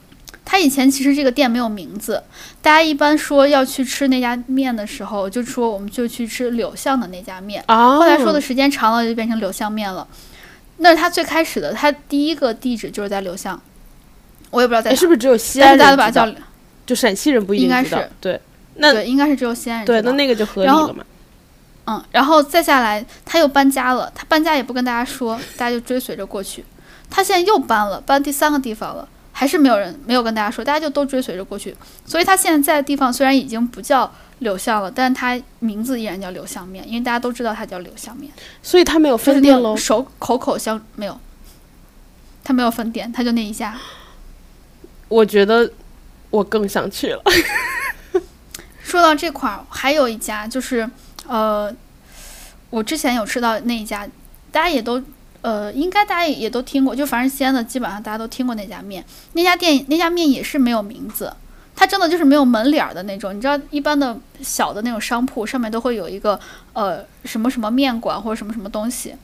[0.46, 2.24] 它以前其实这个店没有名字，
[2.62, 7.64] 大家一般说要去吃那家面的时候，就说我们就去吃柳巷的那家面。
[7.66, 10.08] 啊，后来说的时间长了，就变成柳巷面了。
[10.78, 13.60] 那是他最开始的，他第一个地址就是在柳巷，
[14.52, 16.12] 我也不知道在哎，哪，是不是只有西但安是大家都把？
[16.12, 16.42] 叫
[16.86, 18.40] 就陕西人不一定应该是对，
[18.76, 21.04] 那对，应该是只有西安人对，那那个就合理了嘛。
[21.88, 24.12] 嗯，然后再下来，他又搬家了。
[24.14, 26.64] 他搬家也不跟大家说，大家就追随着过去。
[27.10, 29.08] 他现在又搬了，搬第三个地方了，
[29.38, 31.76] 还是没有人没有跟大家说，大家就都追随着过去。
[32.06, 34.10] 所以他现在在的地方虽然已经不叫
[34.40, 38.32] 柳巷了，但是他名字依然叫柳巷面，因为大家都知道它叫柳巷面，
[38.64, 39.76] 所以他没有分店喽。
[39.76, 41.20] 手口口相没有，
[42.46, 43.78] 它没有分店，它就那一家。
[45.10, 45.70] 我觉得
[46.30, 47.22] 我更想去了。
[48.82, 50.90] 说到这块儿，还有一家就是，
[51.28, 51.74] 呃，
[52.70, 54.08] 我之前有吃到那一家，
[54.50, 55.04] 大家也都，
[55.46, 59.06] 呃，应该大家也也都听过，就反正西安的基本上大家都听过那家面。
[59.34, 61.32] 那家店那家面也是没有名字，
[61.76, 63.32] 它真的就是没有门脸儿的那种。
[63.32, 66.40] 你知道，一般的小的那种商铺上面都会有一个
[66.74, 69.16] 呃什么什么面馆或者什么什么东西，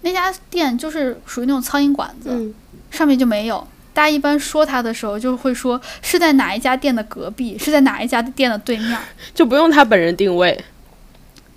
[0.00, 2.54] 那家店就是属于那种苍蝇馆子，嗯，
[2.90, 3.68] 上面就没有。
[3.92, 9.02] 大家一般说它的时候，就会说是在哪一家店的隔壁，是在哪一家店的对面儿。
[9.34, 10.64] 就不用他本人定位。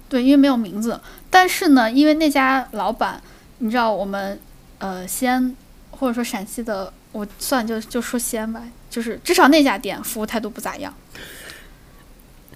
[0.09, 0.99] 对，因为没有名字。
[1.29, 3.21] 但是呢，因为那家老板，
[3.59, 4.39] 你知道我们
[4.79, 5.55] 呃西安
[5.91, 10.93] 或者说陕西的，我算就就说西安吧，就是至少那家店服务态度不咋样。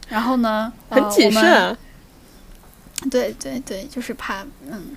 [0.09, 1.77] 然后呢，呃、很谨慎啊。
[3.11, 4.95] 对对对，就是怕，嗯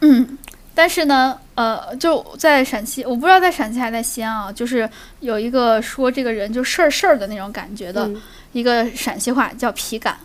[0.00, 0.38] 嗯，
[0.74, 4.88] 但是呢，呃，就在陕西，我不知道在陕西还是在西安啊，就是
[5.20, 8.20] 有一个说这个人就事儿事儿的那种感觉的、嗯
[8.52, 10.18] 一个陕西话叫皮擀，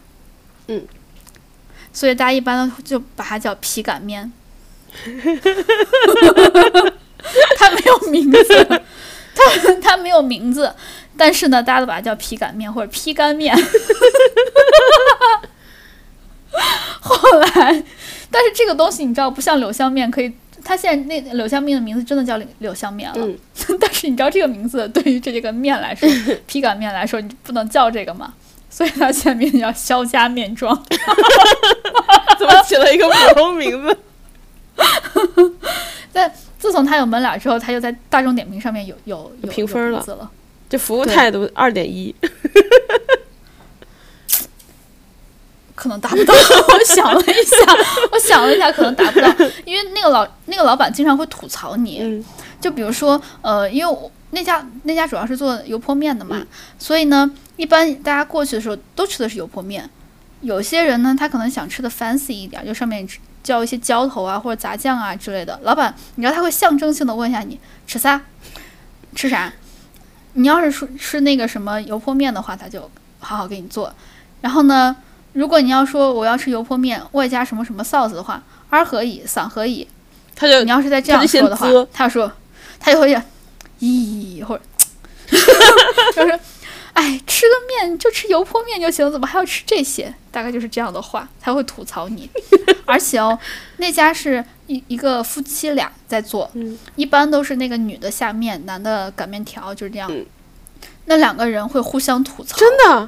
[0.68, 0.86] 嗯，
[1.93, 4.30] 所以大家一般都就把它叫皮擀面。
[7.58, 8.66] 它没有名字，
[9.36, 9.44] 他
[9.82, 10.74] 他没有名字，
[11.18, 13.56] 但是呢，大家都把它叫皮擀面或者皮干面。
[17.02, 17.84] 后来，
[18.32, 20.34] 但是这个东西你知道，不像柳香面可以，
[20.64, 23.16] 它现在那柳香面的名字真的叫柳柳香面了。
[23.20, 23.38] 嗯
[23.80, 26.08] 但是你知道这个名字对于这个面来说，
[26.48, 28.34] 皮擀面来说，你不能叫这个嘛，
[28.70, 30.76] 所以它现在名字叫肖家面庄。
[32.40, 33.98] 怎么起了一个普通名字？
[36.59, 40.30] 自从他有门脸之后，他就在大众点评上面有有有评分了有名字了。
[40.69, 42.13] 这服务态度二点一。
[45.75, 46.34] 可能达不到。
[46.73, 47.55] 我想了一下，
[48.11, 49.28] 我想了一下，可能达不到，
[49.63, 52.25] 因为那个老那个老板经常会吐槽你，嗯
[52.59, 56.47] 就比如说，呃，因为我那家那家主要是做油泼面的嘛，嗯
[56.80, 59.88] 所以呢，一般大家过去的时候都吃的是油泼面。
[60.41, 63.07] 有些人呢，他可能想吃的 fancy 一点，就上面
[63.48, 65.58] 浇一些浇头啊或者杂酱啊之类的。
[65.64, 68.22] 老板，你知道他会象征性的问一下你吃啥，
[69.16, 69.54] 吃啥？
[70.34, 73.93] 你要是说吃那个什么油泼面的话，他就好好给你做。
[74.41, 74.93] 然后呢，
[75.32, 79.88] 如果你要说我要吃油泼面，外加什么什么 sauce 的话，二合一、三合一，
[80.36, 82.30] 他就你要是再这样说的话啧，他就说，
[82.82, 83.24] 他就会讲
[83.80, 84.64] 咦，或者
[86.14, 86.39] 就是，
[86.98, 90.12] 哎，吃个面就吃油泼面就行，怎么还要吃这些？
[90.32, 92.28] 大概就是这样的话，他会吐槽你。
[92.86, 93.38] 而且哦，
[93.78, 100.12] 那家是一一个夫妻俩在做，嗯一般都是那个女的下面，男的擀面条，就是这样。
[100.12, 100.26] 嗯
[101.06, 103.08] 那两个人会互相吐槽，真的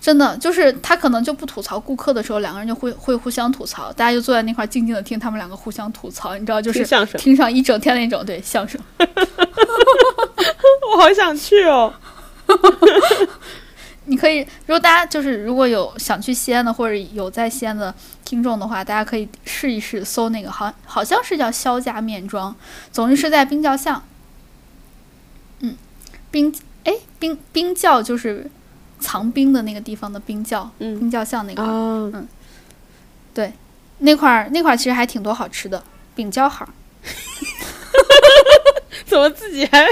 [0.00, 6.84] 真的就是他可能就不吐槽顾客的时候，两个人就会会互相吐槽，大家就坐在那块静静的听他们两个互相吐槽，你知道，就是
[7.18, 8.80] 听上一整天那种对相声。
[10.90, 11.92] 我好想去哦。
[14.06, 17.94] 你可以，如果大家就是如果有想去西安的，或者有在西安的
[18.24, 22.54] 听众的话，大家可以试一试搜那个，好好像是叫肖家面庄，
[22.90, 24.02] 总之是在冰窖巷。
[25.60, 25.76] 嗯，
[26.32, 26.52] 冰
[26.84, 28.50] 哎冰冰窖就是
[28.98, 32.10] 藏冰的那个地方的冰窖，嗯冰窖巷那个、啊，
[33.98, 35.80] 那块儿那块儿其实还挺多好吃的，
[36.16, 36.68] 饼胶好。
[39.06, 39.86] 怎么自己还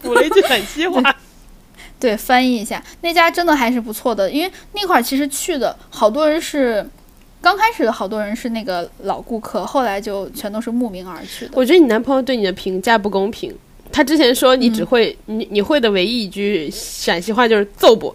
[0.00, 1.02] 补了一句陕西话？
[2.02, 6.84] 对，翻译一下，那家真的还是不错的，因为那块儿其实去的好多人是，
[7.40, 11.52] 刚开始的好多人是那个老顾客，后来就全都是慕名而去的。
[11.54, 13.56] 我觉得你男朋友对你的评价不公平。
[13.92, 18.12] 他之前说你嗯只会、你你会的唯一一句陕西话就是揍不，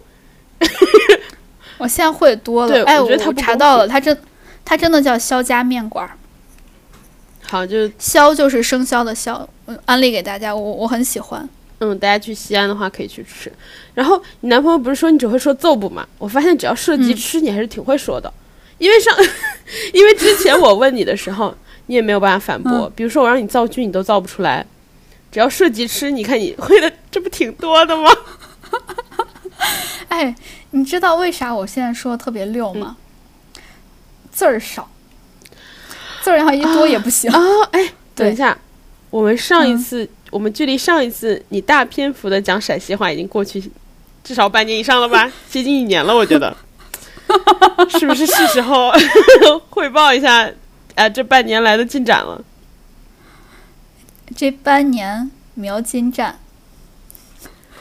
[1.78, 4.18] 我现在会多了，哎，我我觉得它不公查到了，他真，
[4.66, 6.12] 他真的叫肖家面馆儿，
[7.42, 11.48] 好就肖就是生肖的肖，嗯，安利给大家，我我很喜欢。
[11.80, 13.50] 嗯，大家去西安的话可以去吃。
[13.94, 16.06] 然后你男朋友不是说你只会说揍不吗？
[16.18, 18.32] 我发现只要涉及嗯吃，你还是挺会说的。
[18.78, 19.14] 因为上，
[19.92, 21.54] 因为之前我问你的时候，
[21.86, 22.72] 你也没有办法反驳。
[22.86, 24.64] 嗯比如说我让你造句，你都造不出来。
[25.30, 28.10] 只要涉及吃，你看你会的，这不挺多的吗？
[30.08, 30.34] 哎，
[30.70, 32.96] 你知道为啥我现在说的特别溜吗？
[34.32, 34.88] 字儿少，
[36.22, 37.30] 字儿要一多也不行。
[37.30, 37.40] 啊，
[37.72, 38.56] 哎，等一下，
[39.10, 43.70] 我们上一嗯次，我们距离上一次你大篇幅的讲陕西话已经过去
[44.22, 46.54] 至少半年以上了吧， 接近一年了，我觉得，
[47.98, 48.92] 是不是是时候
[49.70, 50.50] 汇报一下，
[50.94, 52.44] 呃，这半年来的进展了？
[54.36, 56.38] 这半年没有进展，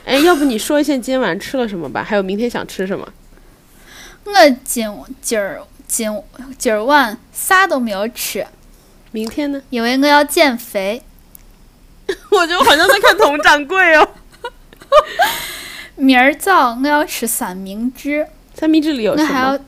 [0.05, 3.11] 哎，要不你说一下今天晚上吃了什么吧，还有明天想吃什么？
[4.23, 4.31] 我
[4.63, 4.89] 今
[5.21, 6.09] 今儿今
[6.57, 8.47] 今儿晚啥都没有吃，
[9.11, 9.61] 明天呢？
[9.69, 11.01] 因为我要减肥。
[12.31, 14.07] 我觉得我好像在看佟掌柜哦。
[15.95, 19.59] 明儿早我要吃三明治，三明治里有什我还要么？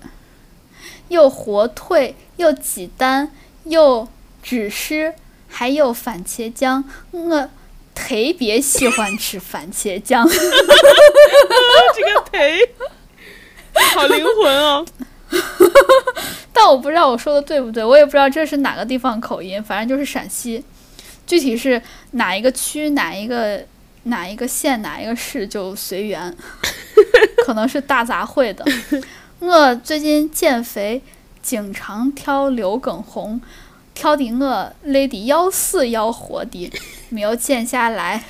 [1.10, 3.32] 有火腿，有鸡蛋，
[3.64, 4.08] 有
[4.44, 5.14] 芝士，
[5.48, 6.84] 还有番茄酱。
[7.12, 7.50] 我
[7.96, 10.26] 特别喜欢吃番茄酱。
[10.30, 12.70] 这个忒
[13.96, 14.86] 好灵魂哦。
[16.54, 20.64] 但我不知道我说的对不对，我也不知道这是哪个地方口音，反正就是陕西，
[21.30, 21.80] 具体是
[22.14, 23.64] 哪一个区、哪一个
[24.06, 26.36] 哪一个县、哪一个市就随缘，
[27.46, 28.66] 可能是大杂烩的。
[29.38, 31.04] 我最近减肥，
[31.44, 33.40] 经常跳刘畊宏，
[33.94, 36.72] 跳的我累的要死要活的，
[37.10, 38.24] 没有减下来。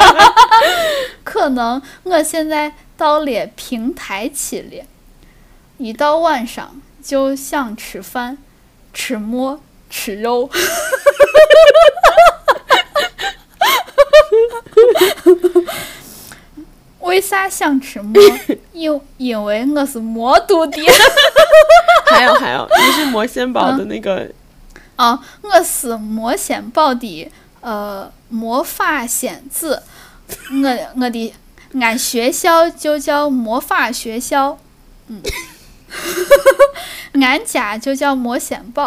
[1.24, 4.84] 可能我现在到了平台期了。
[5.78, 8.36] 一到晚上就想吃饭，
[8.92, 9.58] 吃馍，
[9.90, 10.48] 吃肉。
[17.00, 18.20] 为啥想吃馍？
[18.72, 20.80] 因因为我是魔都的。
[22.06, 24.30] 还有还有，你是魔仙堡的那个
[24.96, 27.30] 啊，我是魔仙堡的
[27.60, 29.82] 呃魔法仙子。
[30.62, 30.68] 我
[31.00, 31.34] 我的
[31.80, 34.58] 俺学校就叫魔法学校，
[35.08, 35.20] 嗯。
[37.20, 38.86] 俺家就叫魔仙堡。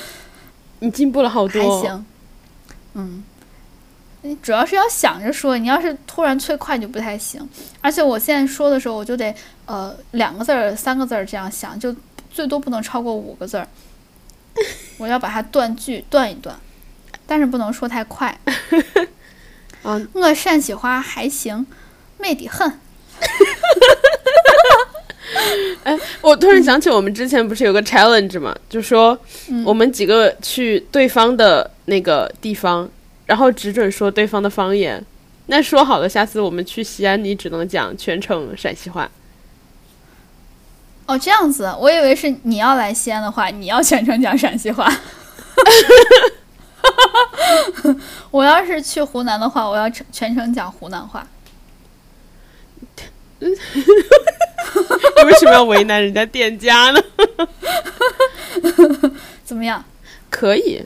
[0.80, 1.82] 你进步了好多还。
[1.82, 2.06] 行，
[2.94, 3.22] 嗯，
[4.22, 7.46] 你主要是要想着说，你要是突然催快就不太行。
[7.82, 9.34] 而且我现在说的时候，我就得
[9.66, 11.94] 呃两个字儿、三个字儿这样想，就
[12.30, 13.68] 最多不能超过五个字儿。
[14.96, 16.58] 我要把它断句断一断，
[17.26, 18.38] 但是不能说太快。
[19.82, 21.66] 啊，我陕西话还行，
[22.18, 22.80] 美得很。
[26.20, 29.16] 我突然想起我们之前不是有个 challenge 嘛，就说
[29.48, 32.88] 嗯我们几个去对方的那个地方，
[33.26, 35.04] 然后只准说对方的方言。
[35.46, 39.10] 那说好了，下次我们去西安，你只能讲全程陕西话。
[41.06, 44.90] 哦，这样子，我以为是你要来西安的话，你要全程讲陕西话。
[48.30, 51.26] 我要是去湖南的话，我要全全程讲湖南话。
[53.46, 57.02] 你为什么要为难人家店家呢？
[59.44, 59.82] 怎么样？
[60.28, 60.82] 可以，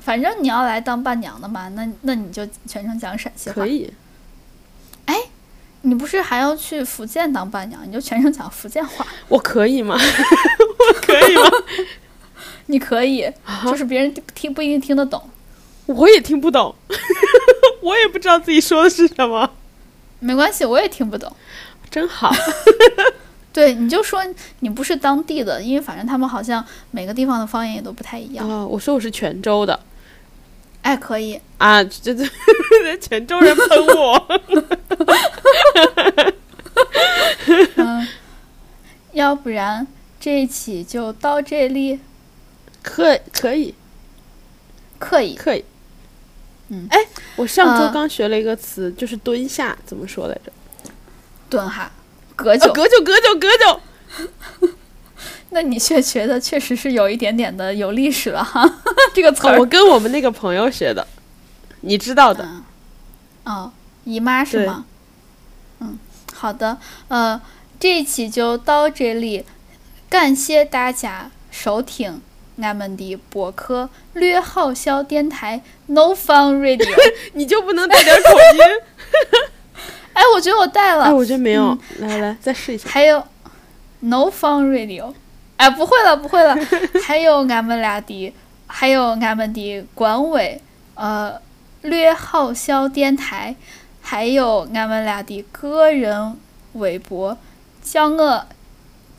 [0.00, 3.66] 反正你要来当伴娘的嘛，那那你就全程讲陕西话可。
[3.66, 3.92] 以。
[5.06, 5.14] 哎
[5.82, 9.06] 你不是还要去福建当伴娘，你就全程讲福建话。
[9.28, 9.94] 我可以吗？
[10.00, 11.42] 我可以吗？
[12.66, 15.30] 你可以，啊就是别人听不一定听得懂，
[15.86, 16.74] 我也听不懂，
[17.82, 19.48] 我也不知道自己说的是什么。
[20.20, 21.30] 没关系，我也听不懂。
[21.90, 22.30] 真好，
[23.52, 24.22] 对，你就说
[24.60, 28.48] 你不是当地的，因为反正他们好像每个地方的方言也都不太一样。
[28.48, 28.66] 啊！
[28.66, 29.78] 我说我是泉州的
[30.82, 32.24] 哎，可以，啊，这这
[33.00, 34.28] 泉州人喷我。
[37.76, 38.06] 嗯，
[39.12, 39.86] 要不然
[40.20, 42.00] 这一期就到这里，
[42.82, 43.74] 可可以
[44.98, 45.34] 可以。
[45.34, 45.64] 可以。
[46.68, 46.98] 嗯哎，
[47.36, 50.52] 我上周呃刚学了一个词，就是蹲下，怎么说来着？
[51.48, 51.90] 蹲下，
[52.34, 52.72] 隔啊，久。
[52.72, 53.80] 隔久，隔久，隔久。
[55.50, 58.68] 那你却觉得确实是有一点点的有历史了哈，
[59.14, 59.54] 这个词儿。
[59.54, 61.06] 哦我跟我们那个朋友学的，
[61.82, 62.44] 你知道的。
[62.44, 62.64] 嗯，
[63.44, 63.72] 哦，
[64.04, 64.84] 姨妈是吗？
[65.78, 65.98] 嗯，
[66.34, 67.40] 好的，呃，
[67.78, 69.44] 这一期就到这里，
[70.10, 72.20] 感谢大家收听
[72.60, 73.84] 俺们的博客
[74.18, 76.84] 《略好笑电台 No Fun Radio》。
[77.34, 78.60] 你就不能带点口音？
[80.14, 81.04] 哎，我觉得我带了。
[81.04, 81.76] 哎，我觉得没有。
[81.98, 82.88] 来来来，再试一下。
[82.88, 83.22] 还有
[84.00, 85.12] No Fun Radio，
[85.58, 86.56] 哎，不会了，不会了。
[87.04, 88.32] 还有俺们俩的，
[88.66, 90.60] 还有俺们的管委，
[90.94, 91.38] 呃，
[91.82, 93.54] 略好笑电台，
[94.00, 96.34] 还有俺们俩的个人
[96.72, 97.36] 微博，
[97.82, 98.46] 叫我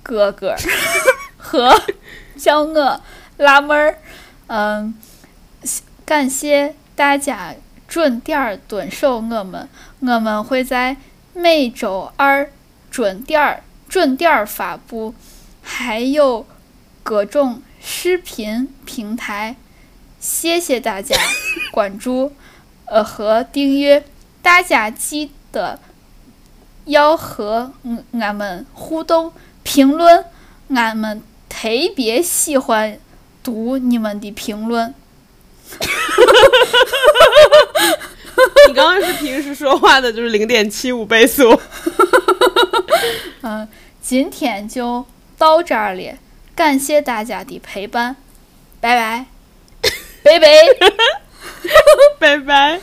[0.01, 0.55] 哥哥
[1.37, 1.79] 和
[2.35, 3.01] 叫我
[3.37, 3.99] 辣妹儿。
[4.47, 4.93] 嗯，
[6.05, 7.55] 感谢大家
[7.87, 9.67] 准点儿蹲守我们，
[9.99, 10.97] 我们会在
[11.33, 12.49] 每周二
[12.89, 15.13] 准点儿准点儿发布，
[15.61, 16.45] 还有
[17.03, 19.55] 各种视频平台。
[20.19, 21.15] 谢谢大家
[21.71, 22.33] 关注，
[22.85, 24.03] 呃和订阅，
[24.41, 25.79] 大家记得
[26.85, 27.71] 要和
[28.19, 29.31] 俺们互动
[29.63, 30.25] 评论，
[30.69, 32.97] 俺们特别喜欢
[33.47, 34.93] 读你们的评论。
[38.67, 41.57] 你刚刚是平时说话的，就是零点七五倍速。
[43.39, 43.65] 嗯，
[44.01, 45.05] 今天就
[45.37, 46.17] 到这儿了，
[46.53, 48.17] 感谢大家的陪伴，
[48.81, 49.25] 拜拜，
[50.21, 50.47] 拜拜。
[52.19, 52.81] 拜拜。